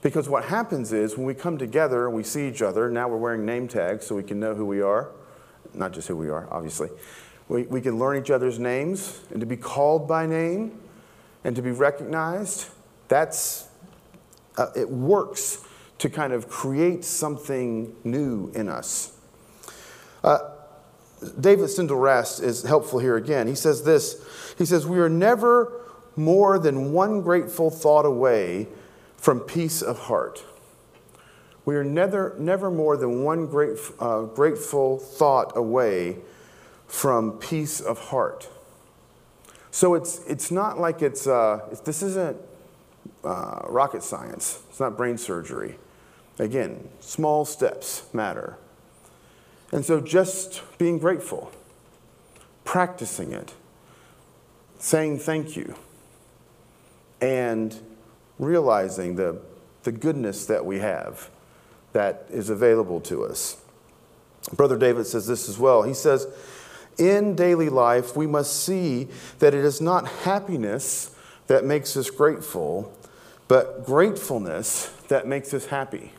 Because 0.01 0.29
what 0.29 0.45
happens 0.45 0.93
is 0.93 1.17
when 1.17 1.25
we 1.25 1.33
come 1.33 1.57
together 1.57 2.07
and 2.07 2.15
we 2.15 2.23
see 2.23 2.47
each 2.47 2.61
other, 2.61 2.89
now 2.89 3.07
we're 3.09 3.17
wearing 3.17 3.45
name 3.45 3.67
tags 3.67 4.05
so 4.05 4.15
we 4.15 4.23
can 4.23 4.39
know 4.39 4.55
who 4.55 4.65
we 4.65 4.81
are, 4.81 5.11
not 5.73 5.91
just 5.91 6.07
who 6.07 6.15
we 6.15 6.29
are, 6.29 6.47
obviously. 6.51 6.89
We, 7.49 7.63
we 7.63 7.81
can 7.81 7.99
learn 7.99 8.17
each 8.17 8.31
other's 8.31 8.59
names 8.59 9.19
and 9.31 9.39
to 9.41 9.45
be 9.45 9.57
called 9.57 10.07
by 10.07 10.25
name 10.25 10.79
and 11.43 11.55
to 11.55 11.61
be 11.61 11.71
recognized. 11.71 12.69
That's, 13.09 13.67
uh, 14.57 14.67
it 14.75 14.89
works 14.89 15.65
to 15.97 16.09
kind 16.09 16.31
of 16.31 16.47
create 16.47 17.03
something 17.03 17.93
new 18.05 18.51
in 18.55 18.69
us. 18.69 19.17
Uh, 20.23 20.39
David 21.39 21.65
Steindl-Rast 21.65 22.41
is 22.41 22.63
helpful 22.63 22.99
here 22.99 23.17
again. 23.17 23.47
He 23.47 23.55
says 23.55 23.83
this 23.83 24.23
He 24.57 24.65
says, 24.65 24.87
We 24.87 24.99
are 24.99 25.09
never 25.09 25.73
more 26.15 26.57
than 26.57 26.93
one 26.93 27.21
grateful 27.21 27.69
thought 27.69 28.05
away 28.05 28.67
from 29.19 29.41
peace 29.41 29.81
of 29.81 29.99
heart. 29.99 30.43
We 31.65 31.75
are 31.75 31.83
never, 31.83 32.35
never 32.39 32.71
more 32.71 32.97
than 32.97 33.23
one 33.23 33.45
great, 33.47 33.77
uh, 33.99 34.23
grateful 34.23 34.97
thought 34.97 35.55
away 35.55 36.17
from 36.88 37.33
peace 37.33 37.79
of 37.81 37.99
heart. 37.99 38.49
So 39.71 39.93
it's, 39.93 40.25
it's 40.25 40.49
not 40.49 40.79
like 40.79 41.01
it's, 41.01 41.27
uh, 41.27 41.67
it's 41.71 41.81
this 41.81 42.01
isn't 42.01 42.38
uh, 43.23 43.61
rocket 43.67 44.03
science, 44.03 44.63
it's 44.69 44.79
not 44.79 44.97
brain 44.97 45.17
surgery. 45.17 45.75
Again, 46.39 46.88
small 47.01 47.43
steps 47.43 48.03
matter. 48.13 48.57
And 49.71 49.85
so 49.85 49.99
just 49.99 50.63
being 50.77 50.97
grateful, 50.97 51.51
practicing 52.63 53.33
it, 53.33 53.53
saying 54.79 55.19
thank 55.19 55.55
you, 55.55 55.75
and 57.21 57.77
realizing 58.39 59.15
the, 59.15 59.39
the 59.84 59.91
goodness 59.91 60.46
that 60.48 60.65
we 60.65 60.79
have 60.79 61.29
that 61.93 62.25
is 62.29 62.50
available 62.50 63.01
to 63.01 63.25
us. 63.25 63.62
Brother 64.53 64.77
David 64.77 65.05
says 65.05 65.27
this 65.27 65.50
as 65.50 65.60
well. 65.60 65.84
He 65.84 65.93
says, 65.93 66.27
In 66.98 67.36
daily 67.36 67.69
life, 67.69 68.15
we 68.15 68.25
must 68.25 68.63
see 68.63 69.08
that 69.39 69.53
it 69.53 69.63
is 69.63 69.81
not 69.81 70.08
happiness 70.08 71.15
that 71.48 71.65
makes 71.65 71.98
us 71.98 72.10
grateful, 72.10 72.93
but 73.48 73.86
gratefulness 73.86 74.88
that 75.10 75.27
makes 75.27 75.53
us 75.53 75.65
happy. 75.65 76.13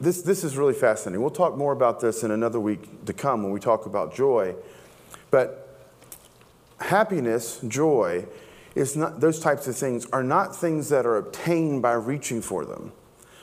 This, 0.00 0.22
this 0.22 0.44
is 0.44 0.56
really 0.56 0.74
fascinating. 0.74 1.20
We'll 1.20 1.30
talk 1.30 1.56
more 1.56 1.72
about 1.72 2.00
this 2.00 2.22
in 2.22 2.30
another 2.30 2.60
week 2.60 3.04
to 3.06 3.12
come 3.12 3.42
when 3.42 3.50
we 3.50 3.58
talk 3.58 3.86
about 3.86 4.14
joy. 4.14 4.54
But 5.30 5.88
happiness, 6.78 7.60
joy, 7.66 8.26
not, 8.96 9.20
those 9.20 9.40
types 9.40 9.66
of 9.66 9.76
things 9.76 10.06
are 10.12 10.22
not 10.22 10.54
things 10.54 10.88
that 10.90 11.06
are 11.06 11.16
obtained 11.16 11.82
by 11.82 11.92
reaching 11.92 12.40
for 12.40 12.64
them. 12.64 12.92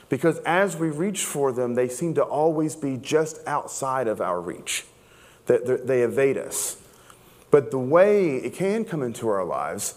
Because 0.08 0.38
as 0.40 0.78
we 0.78 0.90
reach 0.90 1.26
for 1.26 1.52
them, 1.52 1.76
they 1.76 1.90
seem 1.90 2.14
to 2.16 2.24
always 2.24 2.76
be 2.76 2.98
just 2.98 3.40
outside 3.48 4.08
of 4.08 4.22
our 4.22 4.40
reach, 4.40 4.86
that 5.48 5.88
they 5.88 6.04
evade 6.04 6.38
us. 6.38 6.78
But 7.52 7.72
the 7.72 7.80
way 7.80 8.38
it 8.38 8.54
can 8.54 8.86
come 8.86 9.02
into 9.02 9.28
our 9.28 9.44
lives 9.44 9.96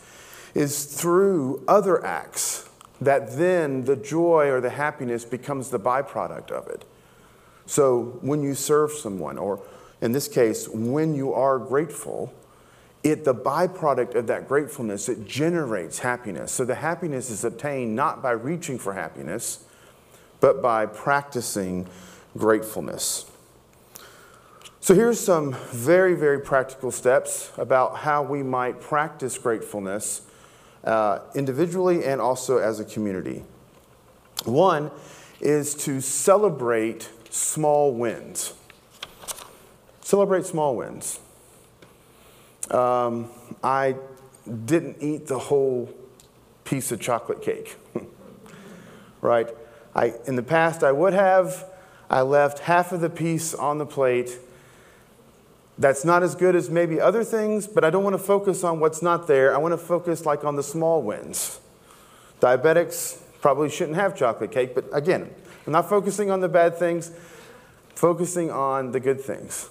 is 0.54 0.84
through 0.84 1.62
other 1.68 2.04
acts 2.04 2.68
that 3.00 3.36
then 3.36 3.84
the 3.84 3.96
joy 3.96 4.50
or 4.50 4.60
the 4.60 4.70
happiness 4.70 5.24
becomes 5.24 5.70
the 5.70 5.78
byproduct 5.78 6.50
of 6.50 6.66
it. 6.68 6.84
So 7.66 8.18
when 8.22 8.42
you 8.42 8.54
serve 8.54 8.92
someone, 8.92 9.38
or 9.38 9.60
in 10.00 10.12
this 10.12 10.26
case, 10.26 10.68
when 10.68 11.14
you 11.14 11.32
are 11.32 11.58
grateful, 11.58 12.32
it 13.10 13.24
the 13.24 13.34
byproduct 13.34 14.14
of 14.14 14.26
that 14.26 14.48
gratefulness 14.48 15.08
it 15.08 15.26
generates 15.26 16.00
happiness. 16.00 16.52
So 16.52 16.64
the 16.64 16.76
happiness 16.76 17.30
is 17.30 17.44
obtained 17.44 17.94
not 17.94 18.22
by 18.22 18.32
reaching 18.32 18.78
for 18.78 18.94
happiness 18.94 19.64
but 20.40 20.62
by 20.62 20.86
practicing 20.86 21.86
gratefulness. 22.36 23.28
So 24.80 24.94
here's 24.94 25.20
some 25.20 25.54
very 25.70 26.14
very 26.14 26.40
practical 26.40 26.90
steps 26.90 27.52
about 27.56 27.98
how 27.98 28.22
we 28.22 28.42
might 28.42 28.80
practice 28.80 29.36
gratefulness 29.38 30.22
uh, 30.84 31.20
individually 31.34 32.04
and 32.04 32.20
also 32.20 32.58
as 32.58 32.80
a 32.80 32.84
community. 32.84 33.44
One 34.44 34.90
is 35.40 35.74
to 35.84 36.00
celebrate 36.00 37.10
small 37.30 37.92
wins. 37.92 38.54
Celebrate 40.00 40.46
small 40.46 40.74
wins 40.74 41.20
um, 42.70 43.30
I 43.62 43.96
didn't 44.64 44.98
eat 45.00 45.26
the 45.26 45.38
whole 45.38 45.92
piece 46.64 46.92
of 46.92 47.00
chocolate 47.00 47.42
cake. 47.42 47.76
right? 49.20 49.48
I, 49.94 50.14
in 50.26 50.36
the 50.36 50.42
past, 50.42 50.82
I 50.82 50.92
would 50.92 51.14
have. 51.14 51.64
I 52.10 52.22
left 52.22 52.60
half 52.60 52.92
of 52.92 53.00
the 53.00 53.10
piece 53.10 53.54
on 53.54 53.78
the 53.78 53.86
plate. 53.86 54.38
That's 55.78 56.04
not 56.04 56.22
as 56.22 56.34
good 56.34 56.56
as 56.56 56.70
maybe 56.70 57.00
other 57.00 57.22
things, 57.22 57.66
but 57.66 57.84
I 57.84 57.90
don't 57.90 58.02
want 58.02 58.14
to 58.14 58.22
focus 58.22 58.64
on 58.64 58.80
what's 58.80 59.02
not 59.02 59.26
there. 59.26 59.54
I 59.54 59.58
want 59.58 59.72
to 59.72 59.78
focus 59.78 60.26
like 60.26 60.44
on 60.44 60.56
the 60.56 60.62
small 60.62 61.02
wins. 61.02 61.60
Diabetics 62.40 63.18
probably 63.40 63.70
shouldn't 63.70 63.96
have 63.96 64.16
chocolate 64.16 64.50
cake, 64.50 64.74
but 64.74 64.84
again, 64.92 65.30
I'm 65.66 65.72
not 65.72 65.88
focusing 65.88 66.30
on 66.30 66.40
the 66.40 66.48
bad 66.48 66.76
things, 66.78 67.12
focusing 67.94 68.50
on 68.50 68.92
the 68.92 69.00
good 69.00 69.20
things. 69.20 69.70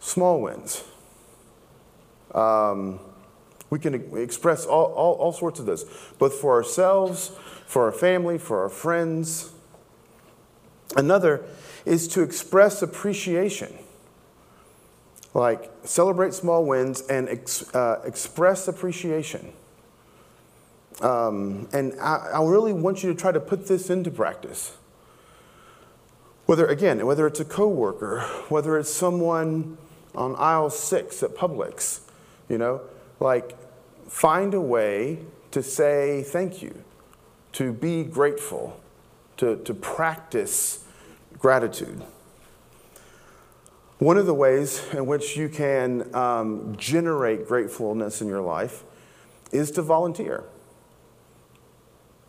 Small 0.00 0.40
wins. 0.40 0.84
Um, 2.34 3.00
we 3.70 3.78
can 3.78 4.16
express 4.16 4.66
all, 4.66 4.86
all, 4.92 5.14
all 5.14 5.32
sorts 5.32 5.60
of 5.60 5.66
this, 5.66 5.84
both 6.18 6.34
for 6.34 6.54
ourselves, 6.54 7.32
for 7.66 7.84
our 7.84 7.92
family, 7.92 8.36
for 8.36 8.62
our 8.62 8.68
friends. 8.68 9.52
Another 10.96 11.44
is 11.84 12.08
to 12.08 12.22
express 12.22 12.82
appreciation. 12.82 13.72
Like 15.32 15.70
celebrate 15.84 16.34
small 16.34 16.64
wins 16.64 17.02
and 17.02 17.28
ex, 17.28 17.72
uh, 17.72 18.02
express 18.04 18.66
appreciation. 18.66 19.52
Um, 21.00 21.68
and 21.72 21.94
I, 22.00 22.30
I 22.34 22.44
really 22.44 22.72
want 22.72 23.04
you 23.04 23.12
to 23.14 23.18
try 23.18 23.30
to 23.30 23.40
put 23.40 23.68
this 23.68 23.88
into 23.88 24.10
practice. 24.10 24.76
Whether, 26.46 26.66
again, 26.66 27.06
whether 27.06 27.28
it's 27.28 27.38
a 27.38 27.44
coworker, 27.44 28.22
whether 28.48 28.76
it's 28.76 28.92
someone 28.92 29.78
on 30.16 30.34
aisle 30.36 30.68
six 30.68 31.22
at 31.22 31.36
Publix, 31.36 32.00
you 32.50 32.58
know, 32.58 32.82
like 33.20 33.56
find 34.08 34.52
a 34.52 34.60
way 34.60 35.20
to 35.52 35.62
say 35.62 36.22
thank 36.22 36.60
you, 36.60 36.84
to 37.52 37.72
be 37.72 38.02
grateful, 38.02 38.78
to, 39.38 39.56
to 39.64 39.72
practice 39.72 40.84
gratitude. 41.38 42.02
One 43.98 44.16
of 44.16 44.26
the 44.26 44.34
ways 44.34 44.82
in 44.92 45.06
which 45.06 45.36
you 45.36 45.48
can 45.48 46.14
um, 46.14 46.74
generate 46.76 47.46
gratefulness 47.46 48.20
in 48.20 48.28
your 48.28 48.40
life 48.40 48.82
is 49.52 49.70
to 49.72 49.82
volunteer. 49.82 50.44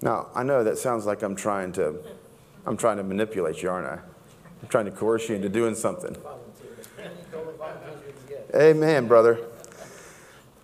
Now, 0.02 0.28
I 0.36 0.44
know 0.44 0.64
that 0.64 0.78
sounds 0.78 1.06
like 1.06 1.22
I'm 1.22 1.36
trying 1.36 1.72
to, 1.74 1.96
I'm 2.66 2.76
trying 2.76 2.98
to 2.98 3.04
manipulate 3.04 3.62
you, 3.62 3.70
aren't 3.70 3.88
I? 3.88 4.00
I'm 4.62 4.68
trying 4.68 4.86
to 4.86 4.92
coerce 4.92 5.30
you 5.30 5.36
into 5.36 5.50
doing 5.50 5.76
something. 5.76 6.16
Amen, 8.56 9.08
brother. 9.08 9.40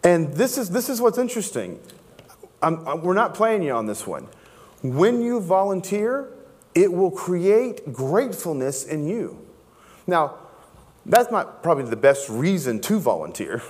And 0.03 0.33
this 0.33 0.57
is, 0.57 0.69
this 0.69 0.89
is 0.89 1.01
what's 1.01 1.17
interesting. 1.17 1.79
I'm, 2.61 2.87
I'm, 2.87 3.01
we're 3.01 3.13
not 3.13 3.33
playing 3.33 3.63
you 3.63 3.73
on 3.73 3.85
this 3.85 4.07
one. 4.07 4.27
When 4.81 5.21
you 5.21 5.39
volunteer, 5.39 6.29
it 6.75 6.91
will 6.91 7.11
create 7.11 7.91
gratefulness 7.91 8.85
in 8.85 9.07
you. 9.07 9.45
Now, 10.05 10.35
that's 11.05 11.31
not 11.31 11.63
probably 11.63 11.85
the 11.85 11.95
best 11.95 12.29
reason 12.29 12.79
to 12.81 12.99
volunteer. 12.99 13.61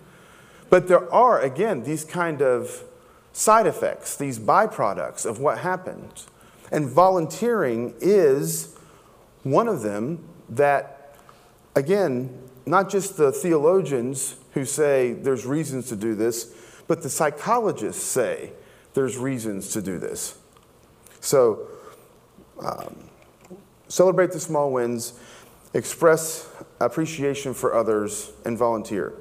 but 0.70 0.88
there 0.88 1.12
are, 1.12 1.40
again, 1.40 1.82
these 1.82 2.04
kind 2.04 2.40
of 2.42 2.84
side 3.32 3.66
effects, 3.66 4.16
these 4.16 4.38
byproducts 4.38 5.26
of 5.26 5.38
what 5.38 5.58
happens. 5.58 6.26
And 6.72 6.88
volunteering 6.88 7.94
is 8.00 8.76
one 9.42 9.68
of 9.68 9.82
them 9.82 10.24
that, 10.48 11.16
again, 11.74 12.42
not 12.66 12.88
just 12.88 13.16
the 13.16 13.32
theologians 13.32 14.36
who 14.52 14.64
say 14.64 15.12
there's 15.12 15.46
reasons 15.46 15.88
to 15.88 15.96
do 15.96 16.14
this, 16.14 16.54
but 16.86 17.02
the 17.02 17.10
psychologists 17.10 18.02
say 18.02 18.52
there's 18.94 19.16
reasons 19.16 19.72
to 19.72 19.82
do 19.82 19.98
this. 19.98 20.38
So, 21.20 21.68
um, 22.64 22.96
celebrate 23.88 24.32
the 24.32 24.40
small 24.40 24.72
wins, 24.72 25.14
express 25.74 26.48
appreciation 26.80 27.54
for 27.54 27.74
others, 27.74 28.32
and 28.44 28.56
volunteer. 28.58 29.12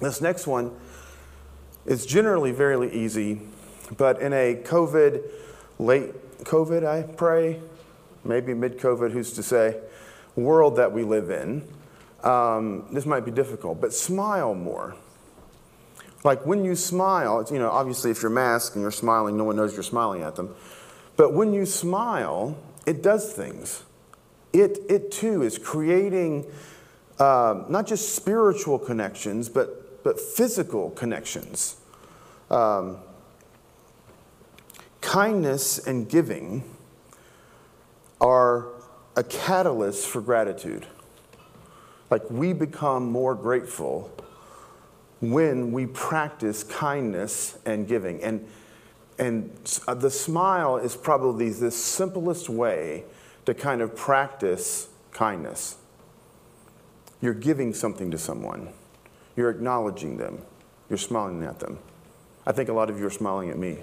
This 0.00 0.20
next 0.20 0.46
one 0.46 0.72
is 1.86 2.06
generally 2.06 2.52
very 2.52 2.92
easy, 2.92 3.40
but 3.96 4.20
in 4.20 4.32
a 4.32 4.60
COVID, 4.64 5.22
late 5.78 6.44
COVID, 6.44 6.86
I 6.86 7.02
pray, 7.02 7.60
maybe 8.24 8.54
mid 8.54 8.78
COVID, 8.78 9.12
who's 9.12 9.32
to 9.32 9.42
say, 9.42 9.78
world 10.36 10.76
that 10.76 10.92
we 10.92 11.02
live 11.02 11.30
in, 11.30 11.66
um, 12.24 12.86
this 12.92 13.06
might 13.06 13.24
be 13.24 13.30
difficult, 13.30 13.80
but 13.80 13.92
smile 13.92 14.54
more. 14.54 14.96
Like 16.22 16.44
when 16.44 16.64
you 16.64 16.74
smile, 16.76 17.46
you 17.50 17.58
know, 17.58 17.70
obviously 17.70 18.10
if 18.10 18.22
you're 18.22 18.30
masked 18.30 18.76
and 18.76 18.82
you're 18.82 18.90
smiling, 18.90 19.36
no 19.36 19.44
one 19.44 19.56
knows 19.56 19.72
you're 19.72 19.82
smiling 19.82 20.22
at 20.22 20.36
them. 20.36 20.54
But 21.16 21.32
when 21.32 21.54
you 21.54 21.64
smile, 21.64 22.58
it 22.86 23.02
does 23.02 23.32
things. 23.32 23.84
It, 24.52 24.78
it 24.88 25.12
too 25.12 25.42
is 25.42 25.58
creating 25.58 26.46
uh, 27.18 27.64
not 27.68 27.86
just 27.86 28.14
spiritual 28.14 28.78
connections, 28.78 29.48
but, 29.48 30.02
but 30.02 30.20
physical 30.20 30.90
connections. 30.90 31.76
Um, 32.50 32.98
kindness 35.00 35.78
and 35.86 36.08
giving 36.08 36.64
are 38.20 38.68
a 39.16 39.22
catalyst 39.22 40.06
for 40.06 40.20
gratitude. 40.20 40.86
Like 42.10 42.28
we 42.28 42.52
become 42.52 43.10
more 43.10 43.34
grateful 43.34 44.10
when 45.20 45.70
we 45.70 45.86
practice 45.86 46.64
kindness 46.64 47.58
and 47.64 47.86
giving. 47.86 48.22
And, 48.22 48.46
and 49.18 49.80
uh, 49.86 49.94
the 49.94 50.10
smile 50.10 50.76
is 50.76 50.96
probably 50.96 51.50
the 51.50 51.70
simplest 51.70 52.48
way 52.48 53.04
to 53.46 53.54
kind 53.54 53.80
of 53.80 53.94
practice 53.94 54.88
kindness. 55.12 55.76
You're 57.20 57.34
giving 57.34 57.74
something 57.74 58.10
to 58.10 58.18
someone, 58.18 58.70
you're 59.36 59.50
acknowledging 59.50 60.16
them, 60.16 60.38
you're 60.88 60.98
smiling 60.98 61.44
at 61.44 61.60
them. 61.60 61.78
I 62.46 62.52
think 62.52 62.70
a 62.70 62.72
lot 62.72 62.88
of 62.88 62.98
you 62.98 63.06
are 63.06 63.10
smiling 63.10 63.50
at 63.50 63.58
me, 63.58 63.78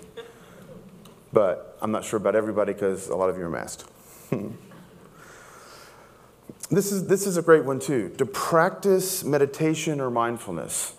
but 1.32 1.78
I'm 1.82 1.92
not 1.92 2.04
sure 2.04 2.18
about 2.18 2.36
everybody 2.36 2.74
because 2.74 3.08
a 3.08 3.16
lot 3.16 3.30
of 3.30 3.38
you 3.38 3.44
are 3.44 3.50
masked. 3.50 3.86
this, 6.70 6.92
is, 6.92 7.08
this 7.08 7.26
is 7.26 7.38
a 7.38 7.42
great 7.42 7.64
one 7.66 7.80
too 7.80 8.10
to 8.18 8.26
practice 8.26 9.24
meditation 9.24 10.02
or 10.02 10.10
mindfulness. 10.10 10.94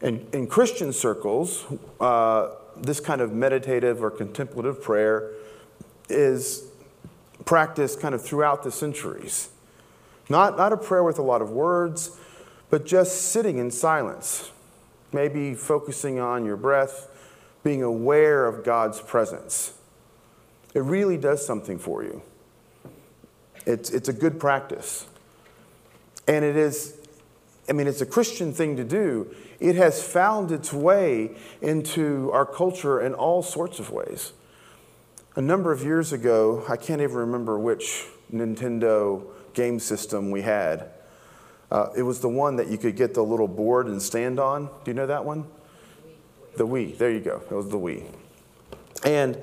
In, 0.00 0.26
in 0.32 0.46
Christian 0.46 0.92
circles, 0.92 1.64
uh, 2.00 2.50
this 2.76 3.00
kind 3.00 3.20
of 3.20 3.32
meditative 3.32 4.02
or 4.02 4.10
contemplative 4.10 4.82
prayer 4.82 5.32
is 6.08 6.64
practiced 7.44 8.00
kind 8.00 8.14
of 8.14 8.22
throughout 8.22 8.62
the 8.62 8.70
centuries. 8.70 9.48
Not, 10.28 10.56
not 10.56 10.72
a 10.72 10.76
prayer 10.76 11.02
with 11.02 11.18
a 11.18 11.22
lot 11.22 11.40
of 11.40 11.50
words, 11.50 12.18
but 12.68 12.84
just 12.84 13.30
sitting 13.30 13.58
in 13.58 13.70
silence, 13.70 14.50
maybe 15.12 15.54
focusing 15.54 16.18
on 16.18 16.44
your 16.44 16.56
breath, 16.56 17.08
being 17.62 17.82
aware 17.82 18.46
of 18.46 18.64
God's 18.64 19.00
presence. 19.00 19.74
It 20.74 20.80
really 20.80 21.16
does 21.16 21.46
something 21.46 21.78
for 21.78 22.02
you. 22.02 22.22
It's, 23.66 23.90
it's 23.90 24.08
a 24.08 24.12
good 24.12 24.38
practice. 24.40 25.06
And 26.28 26.44
it 26.44 26.56
is, 26.56 26.94
I 27.68 27.72
mean, 27.72 27.86
it's 27.86 28.00
a 28.00 28.06
Christian 28.06 28.52
thing 28.52 28.76
to 28.76 28.84
do. 28.84 29.34
It 29.60 29.76
has 29.76 30.02
found 30.02 30.52
its 30.52 30.72
way 30.72 31.36
into 31.60 32.30
our 32.32 32.46
culture 32.46 33.00
in 33.00 33.14
all 33.14 33.42
sorts 33.42 33.78
of 33.78 33.90
ways. 33.90 34.32
A 35.34 35.42
number 35.42 35.72
of 35.72 35.82
years 35.82 36.12
ago, 36.12 36.64
I 36.68 36.76
can't 36.76 37.00
even 37.00 37.16
remember 37.16 37.58
which 37.58 38.04
Nintendo 38.32 39.22
game 39.54 39.78
system 39.78 40.30
we 40.30 40.42
had. 40.42 40.90
Uh, 41.70 41.88
it 41.96 42.02
was 42.02 42.20
the 42.20 42.28
one 42.28 42.56
that 42.56 42.68
you 42.68 42.78
could 42.78 42.96
get 42.96 43.14
the 43.14 43.22
little 43.22 43.48
board 43.48 43.86
and 43.86 44.00
stand 44.00 44.38
on. 44.38 44.66
Do 44.84 44.90
you 44.90 44.94
know 44.94 45.06
that 45.06 45.24
one? 45.24 45.46
The 46.56 46.66
Wii. 46.66 46.96
There 46.96 47.10
you 47.10 47.20
go. 47.20 47.42
It 47.50 47.54
was 47.54 47.68
the 47.68 47.78
Wii. 47.78 48.04
And 49.04 49.42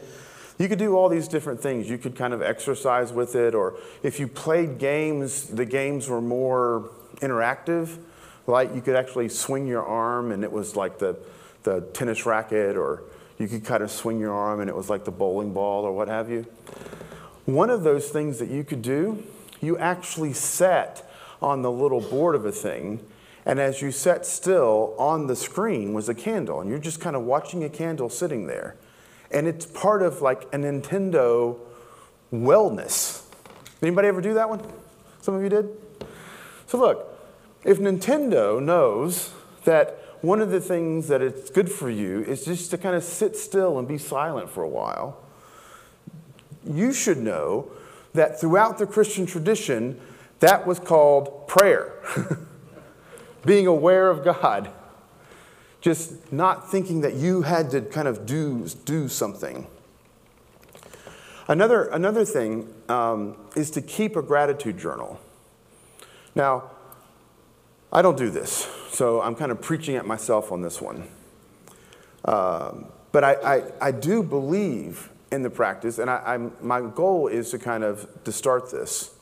you 0.63 0.70
could 0.70 0.79
do 0.79 0.96
all 0.96 1.10
these 1.10 1.27
different 1.27 1.60
things. 1.60 1.89
You 1.89 1.98
could 1.98 2.15
kind 2.15 2.34
of 2.34 2.41
exercise 2.41 3.12
with 3.12 3.36
it, 3.36 3.53
or 3.53 3.75
if 4.01 4.17
you 4.17 4.29
played 4.29 4.77
games, 4.77 5.48
the 5.48 5.65
games 5.65 6.08
were 6.08 6.22
more 6.22 6.89
interactive. 7.17 7.98
Like 8.48 8.74
you 8.74 8.82
could 8.82 8.96
actually 8.96 9.27
swing 9.27 9.67
your 9.67 9.86
arm, 9.86 10.32
and 10.32 10.41
it 10.41 10.51
was 10.51 10.77
like 10.77 11.00
the, 11.00 11.17
the 11.63 11.82
tennis 11.93 12.26
racket, 12.26 12.78
or 12.78 13.04
you 13.38 13.49
could 13.49 13.65
kind 13.65 13.84
of 13.84 13.91
swing 13.91 14.19
your 14.19 14.32
arm, 14.32 14.62
and 14.62 14.69
it 14.69 14.76
was 14.76 14.89
like 14.89 15.04
the 15.04 15.12
bowling 15.12 15.54
ball, 15.54 15.84
or 15.84 15.91
what 15.91 16.08
have 16.08 16.30
you. 16.30 16.45
One 17.43 17.69
of 17.69 17.84
those 17.84 18.08
things 18.08 18.39
that 18.39 18.49
you 18.49 18.63
could 18.63 18.82
do, 18.82 19.21
you 19.60 19.78
actually 19.78 20.32
sat 20.32 21.10
on 21.41 21.62
the 21.62 21.71
little 21.71 21.99
board 21.99 22.36
of 22.36 22.45
a 22.45 22.54
thing, 22.54 23.06
and 23.45 23.60
as 23.60 23.82
you 23.82 23.91
sat 23.91 24.26
still, 24.26 24.95
on 24.97 25.28
the 25.28 25.36
screen 25.36 25.93
was 25.93 26.08
a 26.08 26.15
candle, 26.15 26.62
and 26.62 26.69
you're 26.69 26.80
just 26.80 27.02
kind 27.02 27.17
of 27.17 27.23
watching 27.23 27.65
a 27.65 27.69
candle 27.69 28.10
sitting 28.10 28.47
there. 28.47 28.78
And 29.34 29.48
it's 29.48 29.65
part 29.65 30.02
of 30.04 30.22
like 30.22 30.43
a 30.54 30.58
Nintendo 30.58 31.60
wellness. 32.32 33.24
Anybody 33.82 34.08
ever 34.08 34.22
do 34.22 34.34
that 34.36 34.50
one? 34.50 34.62
Some 35.22 35.36
of 35.36 35.43
you 35.43 35.50
did? 35.50 35.69
So 36.67 36.78
look, 36.78 37.10
if 37.63 37.80
Nintendo 37.80 38.62
knows 38.62 39.32
that 39.63 40.00
one 40.22 40.41
of 40.41 40.52
the 40.52 40.62
things 40.62 41.08
that 41.10 41.22
it's 41.22 41.50
good 41.50 41.69
for 41.69 41.89
you 41.89 42.22
is 42.22 42.46
just 42.46 42.72
to 42.72 42.78
kind 42.78 42.96
of 42.96 43.04
sit 43.04 43.36
still 43.36 43.78
and 43.78 43.88
be 43.88 43.98
silent 43.98 44.50
for 44.50 44.63
a 44.63 44.69
while, 44.69 45.22
you 46.65 46.93
should 46.93 47.17
know 47.17 47.69
that 48.13 48.39
throughout 48.39 48.78
the 48.78 48.86
Christian 48.86 49.26
tradition, 49.26 50.00
that 50.39 50.65
was 50.65 50.80
called 50.80 51.48
prayer. 51.48 51.93
Being 53.46 53.67
aware 53.67 54.10
of 54.10 54.24
God. 54.24 54.72
Just 55.84 56.32
not 56.32 56.72
thinking 56.72 57.02
that 57.02 57.15
you 57.15 57.41
had 57.41 57.69
to 57.72 57.82
kind 57.82 58.08
of 58.08 58.26
do, 58.26 58.65
do 58.86 59.10
something. 59.10 59.67
Another, 61.50 61.84
another 61.89 62.24
thing 62.24 62.74
um, 62.88 63.36
is 63.58 63.69
to 63.72 63.82
keep 63.82 64.15
a 64.15 64.22
gratitude 64.22 64.78
journal. 64.78 65.19
Now, 66.36 66.72
I 67.91 68.02
don't 68.02 68.17
do 68.17 68.30
this, 68.30 68.65
so 68.91 69.22
I'm 69.22 69.36
kind 69.36 69.52
of 69.52 69.62
preaching 69.62 69.98
at 69.98 70.06
myself 70.06 70.54
on 70.54 70.62
this 70.62 70.82
one. 70.82 71.06
Um, 72.24 72.86
but 73.12 73.26
I, 73.26 73.34
I, 73.34 73.63
I, 73.82 73.91
do 73.91 74.24
believe 74.24 75.10
in 75.34 75.43
the 75.43 75.50
practice, 75.50 76.00
and 76.00 76.10
I, 76.10 76.38
my 76.62 76.80
goal 76.80 77.28
is 77.28 77.52
to 77.52 77.60
kind 77.60 77.84
of 77.84 78.08
to 78.24 78.32
start 78.32 78.72
this. 78.72 79.13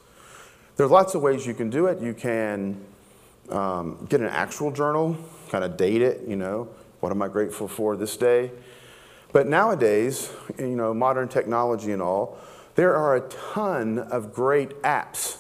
There 0.78 0.86
are 0.86 0.90
lots 0.90 1.16
of 1.16 1.24
ways 1.24 1.48
you 1.48 1.56
can 1.56 1.72
do 1.72 1.88
it. 1.88 2.00
You 2.00 2.14
can 2.14 2.86
um, 3.52 4.06
get 4.10 4.22
an 4.22 4.28
actual 4.28 4.72
journal, 4.72 5.18
kind 5.50 5.64
of 5.64 5.78
date 5.78 6.02
it. 6.02 6.28
You 6.28 6.36
know, 6.36 6.70
what 7.00 7.12
am 7.12 7.22
I 7.22 7.28
grateful 7.28 7.68
for 7.68 7.96
this 7.96 8.18
day? 8.18 8.52
But 9.34 9.48
nowadays, 9.48 10.32
you 10.58 10.76
know, 10.76 10.94
modern 10.94 11.28
technology 11.28 11.92
and 11.92 12.02
all, 12.02 12.38
there 12.76 12.96
are 12.96 13.16
a 13.16 13.22
ton 13.54 14.00
of 14.00 14.34
great 14.34 14.82
apps 14.82 15.38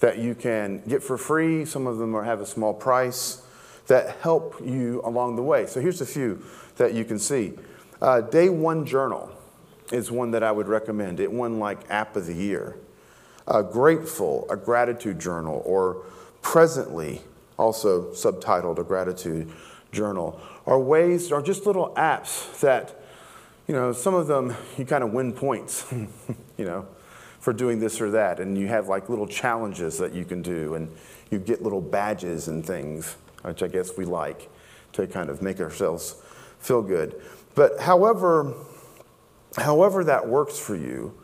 that 0.00 0.18
you 0.18 0.34
can 0.34 0.82
get 0.88 1.02
for 1.02 1.18
free. 1.18 1.64
Some 1.64 1.86
of 1.86 1.98
them 1.98 2.14
are, 2.14 2.24
have 2.24 2.40
a 2.40 2.46
small 2.46 2.74
price 2.74 3.42
that 3.86 4.16
help 4.20 4.60
you 4.64 5.00
along 5.04 5.36
the 5.36 5.42
way. 5.42 5.66
So 5.66 5.80
here's 5.80 6.00
a 6.00 6.06
few 6.06 6.42
that 6.76 6.94
you 6.94 7.04
can 7.04 7.18
see. 7.18 7.52
Uh, 8.00 8.20
Day 8.20 8.48
One 8.48 8.86
Journal 8.86 9.30
is 9.92 10.10
one 10.10 10.30
that 10.30 10.42
I 10.42 10.52
would 10.52 10.68
recommend. 10.68 11.20
It 11.20 11.30
won 11.30 11.58
like 11.58 11.78
App 11.90 12.16
of 12.16 12.26
the 12.26 12.34
Year. 12.34 12.76
Uh, 13.46 13.62
Grateful, 13.62 14.46
a 14.48 14.56
gratitude 14.56 15.18
journal, 15.18 15.62
or 15.66 16.04
Presently, 16.42 17.20
also 17.60 18.10
subtitled 18.12 18.78
a 18.78 18.84
gratitude 18.84 19.50
journal, 19.92 20.40
are 20.66 20.78
ways, 20.78 21.30
are 21.32 21.42
just 21.42 21.66
little 21.66 21.92
apps 21.96 22.60
that, 22.60 23.00
you 23.68 23.74
know, 23.74 23.92
some 23.92 24.14
of 24.14 24.26
them 24.26 24.54
you 24.78 24.84
kind 24.84 25.04
of 25.04 25.12
win 25.12 25.32
points, 25.32 25.86
you 26.56 26.64
know 26.64 26.86
for 27.40 27.54
doing 27.54 27.80
this 27.80 28.00
or 28.00 28.10
that. 28.12 28.38
And 28.38 28.56
you 28.56 28.68
have 28.68 28.86
like 28.86 29.08
little 29.08 29.26
challenges 29.26 29.98
that 29.98 30.12
you 30.12 30.24
can 30.24 30.42
do, 30.42 30.74
and 30.74 30.88
you 31.30 31.38
get 31.38 31.62
little 31.62 31.80
badges 31.80 32.48
and 32.48 32.64
things, 32.64 33.16
which 33.42 33.62
I 33.62 33.68
guess 33.68 33.96
we 33.96 34.04
like 34.04 34.48
to 34.92 35.06
kind 35.06 35.30
of 35.30 35.42
make 35.42 35.60
ourselves 35.60 36.16
feel 36.58 36.82
good. 36.82 37.20
But 37.54 37.80
however, 37.80 38.54
however 39.56 40.04
that 40.04 40.28
works 40.28 40.58
for 40.58 40.76
you, 40.76 41.14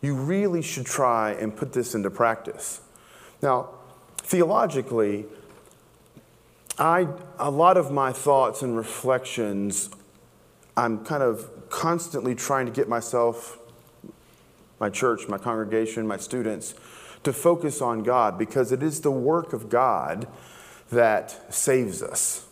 you 0.00 0.14
really 0.14 0.62
should 0.62 0.86
try 0.86 1.32
and 1.32 1.54
put 1.54 1.72
this 1.72 1.94
into 1.94 2.10
practice. 2.10 2.80
Now, 3.42 3.70
theologically, 4.18 5.26
I, 6.78 7.08
a 7.38 7.50
lot 7.50 7.76
of 7.76 7.90
my 7.90 8.12
thoughts 8.12 8.62
and 8.62 8.76
reflections, 8.76 9.90
I'm 10.76 11.04
kind 11.04 11.22
of 11.24 11.68
constantly 11.70 12.36
trying 12.36 12.66
to 12.66 12.72
get 12.72 12.88
myself 12.88 13.58
my 14.78 14.88
church, 14.88 15.26
my 15.28 15.38
congregation, 15.38 16.06
my 16.06 16.18
students, 16.18 16.74
to 17.24 17.32
focus 17.32 17.82
on 17.82 18.04
God 18.04 18.38
because 18.38 18.70
it 18.70 18.80
is 18.80 19.00
the 19.00 19.10
work 19.10 19.52
of 19.52 19.68
God 19.68 20.28
that 20.90 21.52
saves 21.52 22.00
us. 22.00 22.46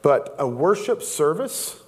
But 0.00 0.34
a 0.38 0.48
worship 0.48 1.02
service, 1.02 1.82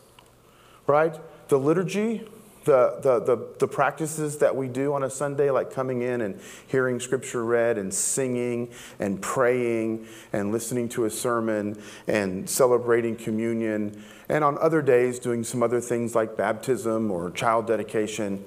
right? 0.86 1.18
The 1.48 1.58
liturgy, 1.58 2.28
the, 2.64 2.98
the, 3.02 3.20
the, 3.20 3.46
the, 3.58 3.68
practices 3.68 4.38
that 4.38 4.54
we 4.54 4.68
do 4.68 4.94
on 4.94 5.02
a 5.02 5.10
Sunday, 5.10 5.50
like 5.50 5.70
coming 5.70 6.02
in 6.02 6.20
and 6.20 6.40
hearing 6.66 6.98
scripture 6.98 7.44
read 7.44 7.78
and 7.78 7.92
singing 7.92 8.70
and 8.98 9.20
praying 9.20 10.06
and 10.32 10.52
listening 10.52 10.88
to 10.90 11.04
a 11.04 11.10
sermon 11.10 11.80
and 12.06 12.48
celebrating 12.48 13.16
communion, 13.16 14.02
and 14.28 14.42
on 14.42 14.58
other 14.58 14.82
days 14.82 15.18
doing 15.18 15.44
some 15.44 15.62
other 15.62 15.80
things 15.80 16.14
like 16.14 16.36
baptism 16.36 17.10
or 17.10 17.30
child 17.30 17.66
dedication. 17.66 18.44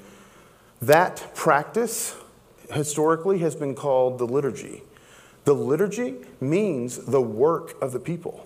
That 0.82 1.34
practice 1.36 2.16
historically 2.72 3.40
has 3.40 3.56
been 3.56 3.76
called 3.76 4.18
the 4.18 4.26
liturgy. 4.26 4.84
The 5.46 5.54
liturgy 5.54 6.16
means 6.42 6.98
the 7.06 7.22
work 7.22 7.82
of 7.82 7.94
the 7.94 8.00
people. 8.00 8.46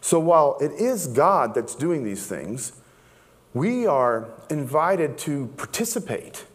So 0.00 0.20
while 0.20 0.58
it 0.60 0.72
is 0.72 1.06
God 1.06 1.54
that's 1.54 1.74
doing 1.74 2.04
these 2.04 2.26
things, 2.26 2.72
we 3.58 3.88
are 3.88 4.28
invited 4.50 5.18
to 5.18 5.48
participate, 5.56 6.46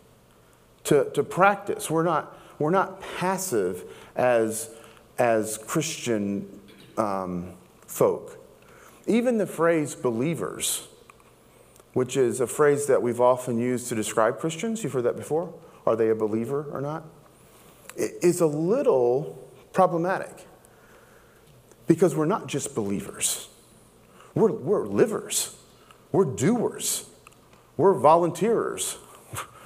to, 0.85 1.09
to 1.11 1.21
practice. 1.21 1.91
We're 1.91 2.03
not, 2.03 2.37
we're 2.59 2.69
not 2.69 3.01
passive 3.17 3.83
as, 4.15 4.69
as 5.17 5.57
Christian 5.57 6.61
um, 6.97 7.55
folk. 7.87 8.37
Even 9.05 9.37
the 9.37 9.45
phrase 9.45 9.95
believers, 9.95 10.87
which 11.91 12.15
is 12.15 12.39
a 12.39 12.47
phrase 12.47 12.85
that 12.85 13.01
we've 13.01 13.19
often 13.19 13.59
used 13.59 13.89
to 13.89 13.95
describe 13.95 14.39
Christians, 14.39 14.81
you've 14.81 14.93
heard 14.93 15.03
that 15.03 15.17
before? 15.17 15.53
Are 15.85 15.97
they 15.97 16.07
a 16.07 16.15
believer 16.15 16.67
or 16.71 16.79
not? 16.79 17.03
Is 17.97 18.39
a 18.39 18.47
little 18.47 19.45
problematic 19.73 20.47
because 21.85 22.15
we're 22.15 22.25
not 22.25 22.47
just 22.47 22.73
believers, 22.73 23.49
we're, 24.33 24.53
we're 24.53 24.87
livers, 24.87 25.57
we're 26.13 26.23
doers, 26.23 27.09
we're 27.75 27.93
volunteers, 27.93 28.97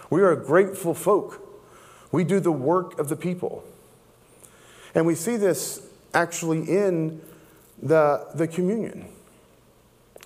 we 0.10 0.22
are 0.22 0.32
a 0.32 0.38
grateful 0.38 0.96
folk. 0.96 1.44
We 2.12 2.24
do 2.24 2.40
the 2.40 2.52
work 2.52 2.98
of 3.00 3.10
the 3.10 3.16
people. 3.16 3.64
And 4.96 5.06
we 5.06 5.14
see 5.14 5.36
this 5.36 5.86
actually 6.14 6.62
in 6.70 7.22
the, 7.82 8.28
the 8.34 8.48
communion. 8.48 9.08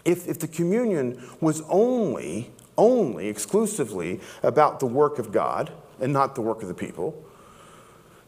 If, 0.06 0.28
if 0.28 0.40
the 0.40 0.48
communion 0.48 1.22
was 1.42 1.62
only, 1.70 2.52
only, 2.78 3.28
exclusively 3.28 4.20
about 4.44 4.80
the 4.80 4.86
work 4.86 5.20
of 5.20 5.32
God 5.32 5.72
and 6.00 6.14
not 6.14 6.36
the 6.36 6.42
work 6.42 6.62
of 6.62 6.68
the 6.68 6.74
people, 6.74 7.24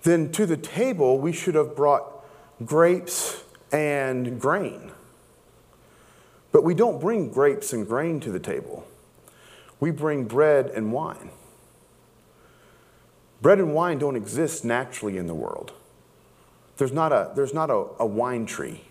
then 0.04 0.32
to 0.34 0.46
the 0.46 0.58
table 0.58 1.20
we 1.20 1.32
should 1.32 1.56
have 1.56 1.76
brought 1.76 2.26
grapes 2.66 3.44
and 3.72 4.40
grain. 4.40 4.92
But 6.54 6.64
we 6.64 6.76
don't 6.76 7.02
bring 7.02 7.30
grapes 7.30 7.74
and 7.74 7.86
grain 7.86 8.22
to 8.22 8.32
the 8.32 8.40
table. 8.40 8.88
We 9.82 9.92
bring 9.92 10.26
bread 10.26 10.68
and 10.68 10.94
wine. 10.94 11.32
Bread 13.42 13.60
and 13.60 13.74
wine 13.74 13.98
don't 13.98 14.16
exist 14.16 14.64
naturally 14.64 15.18
in 15.18 15.28
the 15.28 15.34
world. 15.34 15.74
There's 16.78 16.94
not 16.94 17.12
a, 17.12 17.32
there's 17.36 17.54
not 17.54 17.70
a, 17.70 17.88
a 18.00 18.06
wine 18.06 18.46
tree. 18.46 18.82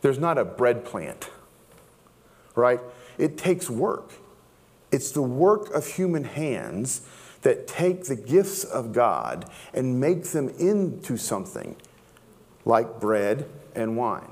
There's 0.00 0.18
not 0.18 0.38
a 0.38 0.44
bread 0.44 0.84
plant, 0.84 1.28
right? 2.54 2.80
It 3.18 3.36
takes 3.36 3.68
work. 3.68 4.12
It's 4.90 5.10
the 5.10 5.22
work 5.22 5.70
of 5.74 5.86
human 5.86 6.24
hands 6.24 7.02
that 7.42 7.66
take 7.66 8.04
the 8.04 8.16
gifts 8.16 8.64
of 8.64 8.92
God 8.92 9.50
and 9.74 10.00
make 10.00 10.24
them 10.24 10.48
into 10.50 11.16
something 11.16 11.76
like 12.64 13.00
bread 13.00 13.48
and 13.74 13.96
wine. 13.96 14.31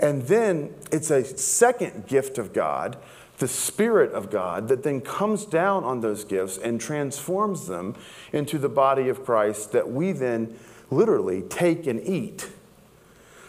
And 0.00 0.22
then 0.22 0.74
it's 0.90 1.10
a 1.10 1.22
second 1.24 2.06
gift 2.08 2.38
of 2.38 2.52
God, 2.52 2.96
the 3.38 3.46
Spirit 3.46 4.12
of 4.12 4.30
God, 4.30 4.68
that 4.68 4.82
then 4.82 5.02
comes 5.02 5.44
down 5.44 5.84
on 5.84 6.00
those 6.00 6.24
gifts 6.24 6.56
and 6.56 6.80
transforms 6.80 7.66
them 7.66 7.94
into 8.32 8.58
the 8.58 8.68
body 8.68 9.08
of 9.08 9.24
Christ 9.24 9.72
that 9.72 9.90
we 9.90 10.12
then 10.12 10.58
literally 10.90 11.42
take 11.42 11.86
and 11.86 12.00
eat. 12.02 12.48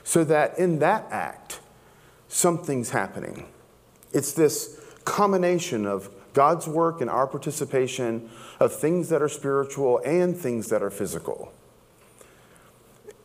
So 0.03 0.23
that 0.25 0.59
in 0.59 0.79
that 0.79 1.07
act, 1.09 1.61
something's 2.27 2.89
happening. 2.89 3.47
It's 4.11 4.33
this 4.33 4.79
combination 5.05 5.85
of 5.85 6.09
God's 6.33 6.67
work 6.67 7.01
and 7.01 7.09
our 7.09 7.27
participation 7.27 8.29
of 8.59 8.75
things 8.75 9.09
that 9.09 9.21
are 9.21 9.29
spiritual 9.29 10.01
and 10.05 10.35
things 10.35 10.67
that 10.67 10.83
are 10.83 10.89
physical. 10.89 11.53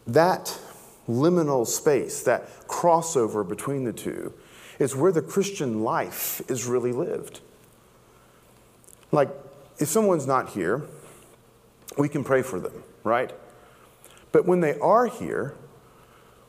That 0.07 0.59
liminal 1.09 1.67
space, 1.67 2.23
that 2.23 2.66
crossover 2.77 3.49
between 3.49 3.85
the 3.85 3.93
two, 3.93 4.35
is 4.79 4.95
where 4.95 5.11
the 5.11 5.23
Christian 5.23 5.83
life 5.83 6.43
is 6.51 6.67
really 6.67 6.93
lived. 6.93 7.41
Like, 9.11 9.31
if 9.79 9.89
someone's 9.89 10.27
not 10.27 10.51
here, 10.51 10.83
we 11.97 12.11
can 12.11 12.23
pray 12.23 12.43
for 12.43 12.61
them, 12.61 12.83
right? 13.03 13.33
But 14.31 14.45
when 14.45 14.61
they 14.61 14.79
are 14.79 15.07
here, 15.07 15.55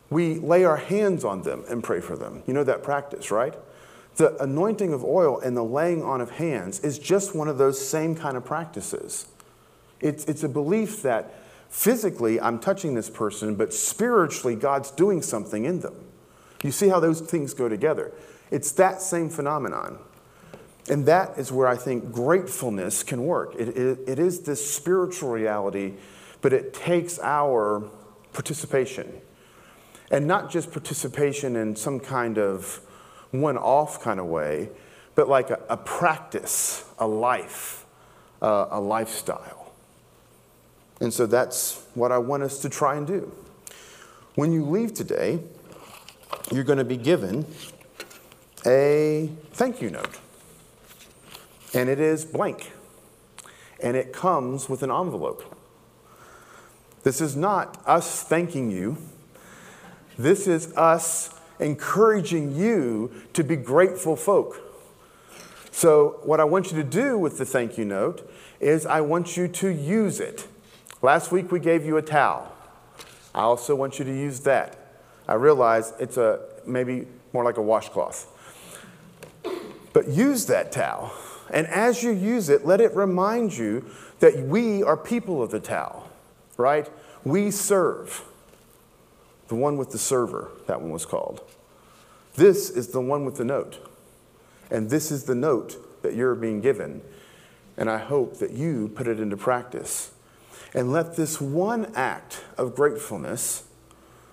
we 0.09 0.35
lay 0.39 0.65
our 0.65 0.77
hands 0.77 1.23
on 1.23 1.43
them 1.43 1.63
and 1.69 1.81
pray 1.81 2.01
for 2.01 2.17
them. 2.17 2.43
You 2.45 2.53
know 2.53 2.65
that 2.65 2.83
practice, 2.83 3.31
right? 3.31 3.53
The 4.17 4.35
anointing 4.43 4.91
of 4.91 5.05
oil 5.05 5.39
and 5.39 5.55
the 5.55 5.63
laying 5.63 6.03
on 6.03 6.19
of 6.19 6.31
hands 6.31 6.81
is 6.81 6.99
just 6.99 7.35
one 7.35 7.47
of 7.47 7.57
those 7.57 7.79
same 7.79 8.15
kind 8.15 8.35
of 8.35 8.43
practices. 8.43 9.27
It's, 10.01 10.25
it's 10.25 10.43
a 10.43 10.49
belief 10.49 11.01
that 11.03 11.33
physically 11.69 12.41
I'm 12.41 12.59
touching 12.59 12.95
this 12.95 13.09
person, 13.09 13.55
but 13.55 13.73
spiritually 13.73 14.55
God's 14.55 14.91
doing 14.91 15.21
something 15.21 15.63
in 15.63 15.79
them. 15.79 16.06
You 16.63 16.71
see 16.71 16.89
how 16.89 16.99
those 16.99 17.21
things 17.21 17.53
go 17.53 17.69
together. 17.69 18.11
It's 18.51 18.71
that 18.73 19.01
same 19.01 19.29
phenomenon. 19.29 19.99
And 20.89 21.05
that 21.05 21.37
is 21.37 21.51
where 21.51 21.67
I 21.67 21.75
think 21.75 22.11
gratefulness 22.11 23.03
can 23.03 23.25
work. 23.25 23.53
It, 23.55 23.69
it, 23.69 23.99
it 24.07 24.19
is 24.19 24.41
this 24.41 24.73
spiritual 24.73 25.29
reality, 25.29 25.93
but 26.41 26.53
it 26.53 26.73
takes 26.73 27.19
our 27.19 27.83
participation. 28.31 29.21
And 30.09 30.27
not 30.27 30.49
just 30.49 30.71
participation 30.71 31.57
in 31.57 31.75
some 31.75 31.99
kind 31.99 32.37
of 32.37 32.79
one 33.31 33.57
off 33.57 34.01
kind 34.01 34.19
of 34.19 34.27
way, 34.27 34.69
but 35.15 35.27
like 35.27 35.49
a, 35.49 35.59
a 35.69 35.75
practice, 35.75 36.85
a 36.97 37.07
life, 37.07 37.85
uh, 38.41 38.67
a 38.71 38.79
lifestyle. 38.79 39.73
And 41.01 41.13
so 41.13 41.25
that's 41.25 41.83
what 41.93 42.11
I 42.11 42.17
want 42.17 42.43
us 42.43 42.59
to 42.59 42.69
try 42.69 42.95
and 42.95 43.05
do. 43.05 43.31
When 44.35 44.53
you 44.53 44.63
leave 44.63 44.93
today, 44.93 45.39
you're 46.51 46.63
going 46.63 46.77
to 46.77 46.85
be 46.85 46.97
given 46.97 47.45
a 48.65 49.29
thank 49.51 49.81
you 49.81 49.89
note. 49.89 50.19
And 51.73 51.89
it 51.89 51.99
is 51.99 52.25
blank. 52.25 52.71
And 53.81 53.95
it 53.95 54.11
comes 54.13 54.67
with 54.69 54.83
an 54.83 54.91
envelope. 54.91 55.55
This 57.03 57.21
is 57.21 57.35
not 57.35 57.81
us 57.85 58.23
thanking 58.23 58.71
you. 58.71 58.97
This 60.17 60.47
is 60.47 60.73
us 60.75 61.39
encouraging 61.59 62.55
you 62.55 63.11
to 63.33 63.43
be 63.43 63.55
grateful 63.55 64.15
folk. 64.15 64.61
So, 65.71 66.19
what 66.23 66.39
I 66.39 66.43
want 66.43 66.71
you 66.71 66.77
to 66.77 66.83
do 66.83 67.19
with 67.19 67.37
the 67.37 67.45
thank 67.45 67.77
you 67.77 67.85
note 67.85 68.27
is 68.59 68.85
I 68.85 69.01
want 69.01 69.37
you 69.37 69.47
to 69.47 69.69
use 69.69 70.19
it. 70.19 70.47
Last 71.01 71.31
week 71.31 71.51
we 71.51 71.59
gave 71.59 71.85
you 71.85 71.97
a 71.97 72.01
towel. 72.01 72.51
I 73.35 73.41
also 73.41 73.75
want 73.75 73.99
you 73.99 74.05
to 74.05 74.11
use 74.11 74.39
that. 74.41 74.86
I 75.27 75.33
realize 75.33 75.93
it's 75.99 76.17
a 76.17 76.39
maybe 76.65 77.07
more 77.33 77.43
like 77.43 77.57
a 77.57 77.61
washcloth. 77.61 78.33
But 79.93 80.07
use 80.07 80.45
that 80.45 80.71
towel. 80.71 81.11
And 81.49 81.67
as 81.67 82.03
you 82.03 82.11
use 82.11 82.49
it, 82.49 82.65
let 82.65 82.81
it 82.81 82.93
remind 82.95 83.57
you 83.57 83.85
that 84.19 84.37
we 84.37 84.83
are 84.83 84.97
people 84.97 85.41
of 85.41 85.51
the 85.51 85.59
towel, 85.59 86.09
right? 86.57 86.89
We 87.23 87.51
serve. 87.51 88.23
The 89.47 89.55
one 89.55 89.77
with 89.77 89.91
the 89.91 89.97
server, 89.97 90.51
that 90.67 90.81
one 90.81 90.91
was 90.91 91.05
called. 91.05 91.41
This 92.35 92.69
is 92.69 92.89
the 92.89 93.01
one 93.01 93.25
with 93.25 93.37
the 93.37 93.45
note. 93.45 93.79
And 94.69 94.89
this 94.89 95.09
is 95.11 95.23
the 95.23 95.35
note 95.35 96.01
that 96.03 96.15
you're 96.15 96.35
being 96.35 96.59
given. 96.59 97.01
And 97.77 97.89
I 97.89 97.97
hope 97.97 98.39
that 98.39 98.51
you 98.51 98.89
put 98.93 99.07
it 99.07 99.19
into 99.19 99.37
practice. 99.37 100.11
And 100.73 100.91
let 100.91 101.15
this 101.15 101.39
one 101.39 101.91
act 101.95 102.43
of 102.57 102.75
gratefulness 102.75 103.63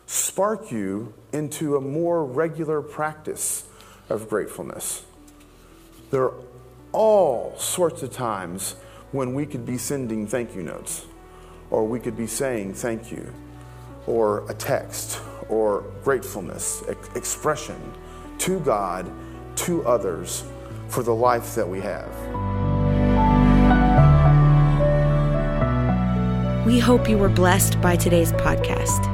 spark 0.06 0.70
you 0.70 1.14
into 1.32 1.76
a 1.76 1.80
more 1.80 2.24
regular 2.24 2.82
practice 2.82 3.66
of 4.08 4.28
gratefulness. 4.28 5.04
There 6.10 6.24
are 6.24 6.34
all 6.92 7.56
sorts 7.58 8.02
of 8.02 8.12
times 8.12 8.76
when 9.12 9.34
we 9.34 9.46
could 9.46 9.64
be 9.64 9.78
sending 9.78 10.26
thank 10.26 10.54
you 10.54 10.62
notes, 10.62 11.06
or 11.70 11.86
we 11.86 12.00
could 12.00 12.16
be 12.16 12.26
saying 12.26 12.74
thank 12.74 13.10
you, 13.10 13.32
or 14.06 14.48
a 14.50 14.54
text, 14.54 15.20
or 15.48 15.84
gratefulness, 16.02 16.82
ex- 16.88 17.08
expression 17.16 17.80
to 18.38 18.60
God, 18.60 19.10
to 19.56 19.86
others 19.86 20.44
for 20.88 21.02
the 21.02 21.14
life 21.14 21.54
that 21.54 21.68
we 21.68 21.80
have. 21.80 22.10
We 26.66 26.78
hope 26.78 27.08
you 27.08 27.18
were 27.18 27.28
blessed 27.28 27.80
by 27.80 27.96
today's 27.96 28.32
podcast. 28.32 29.13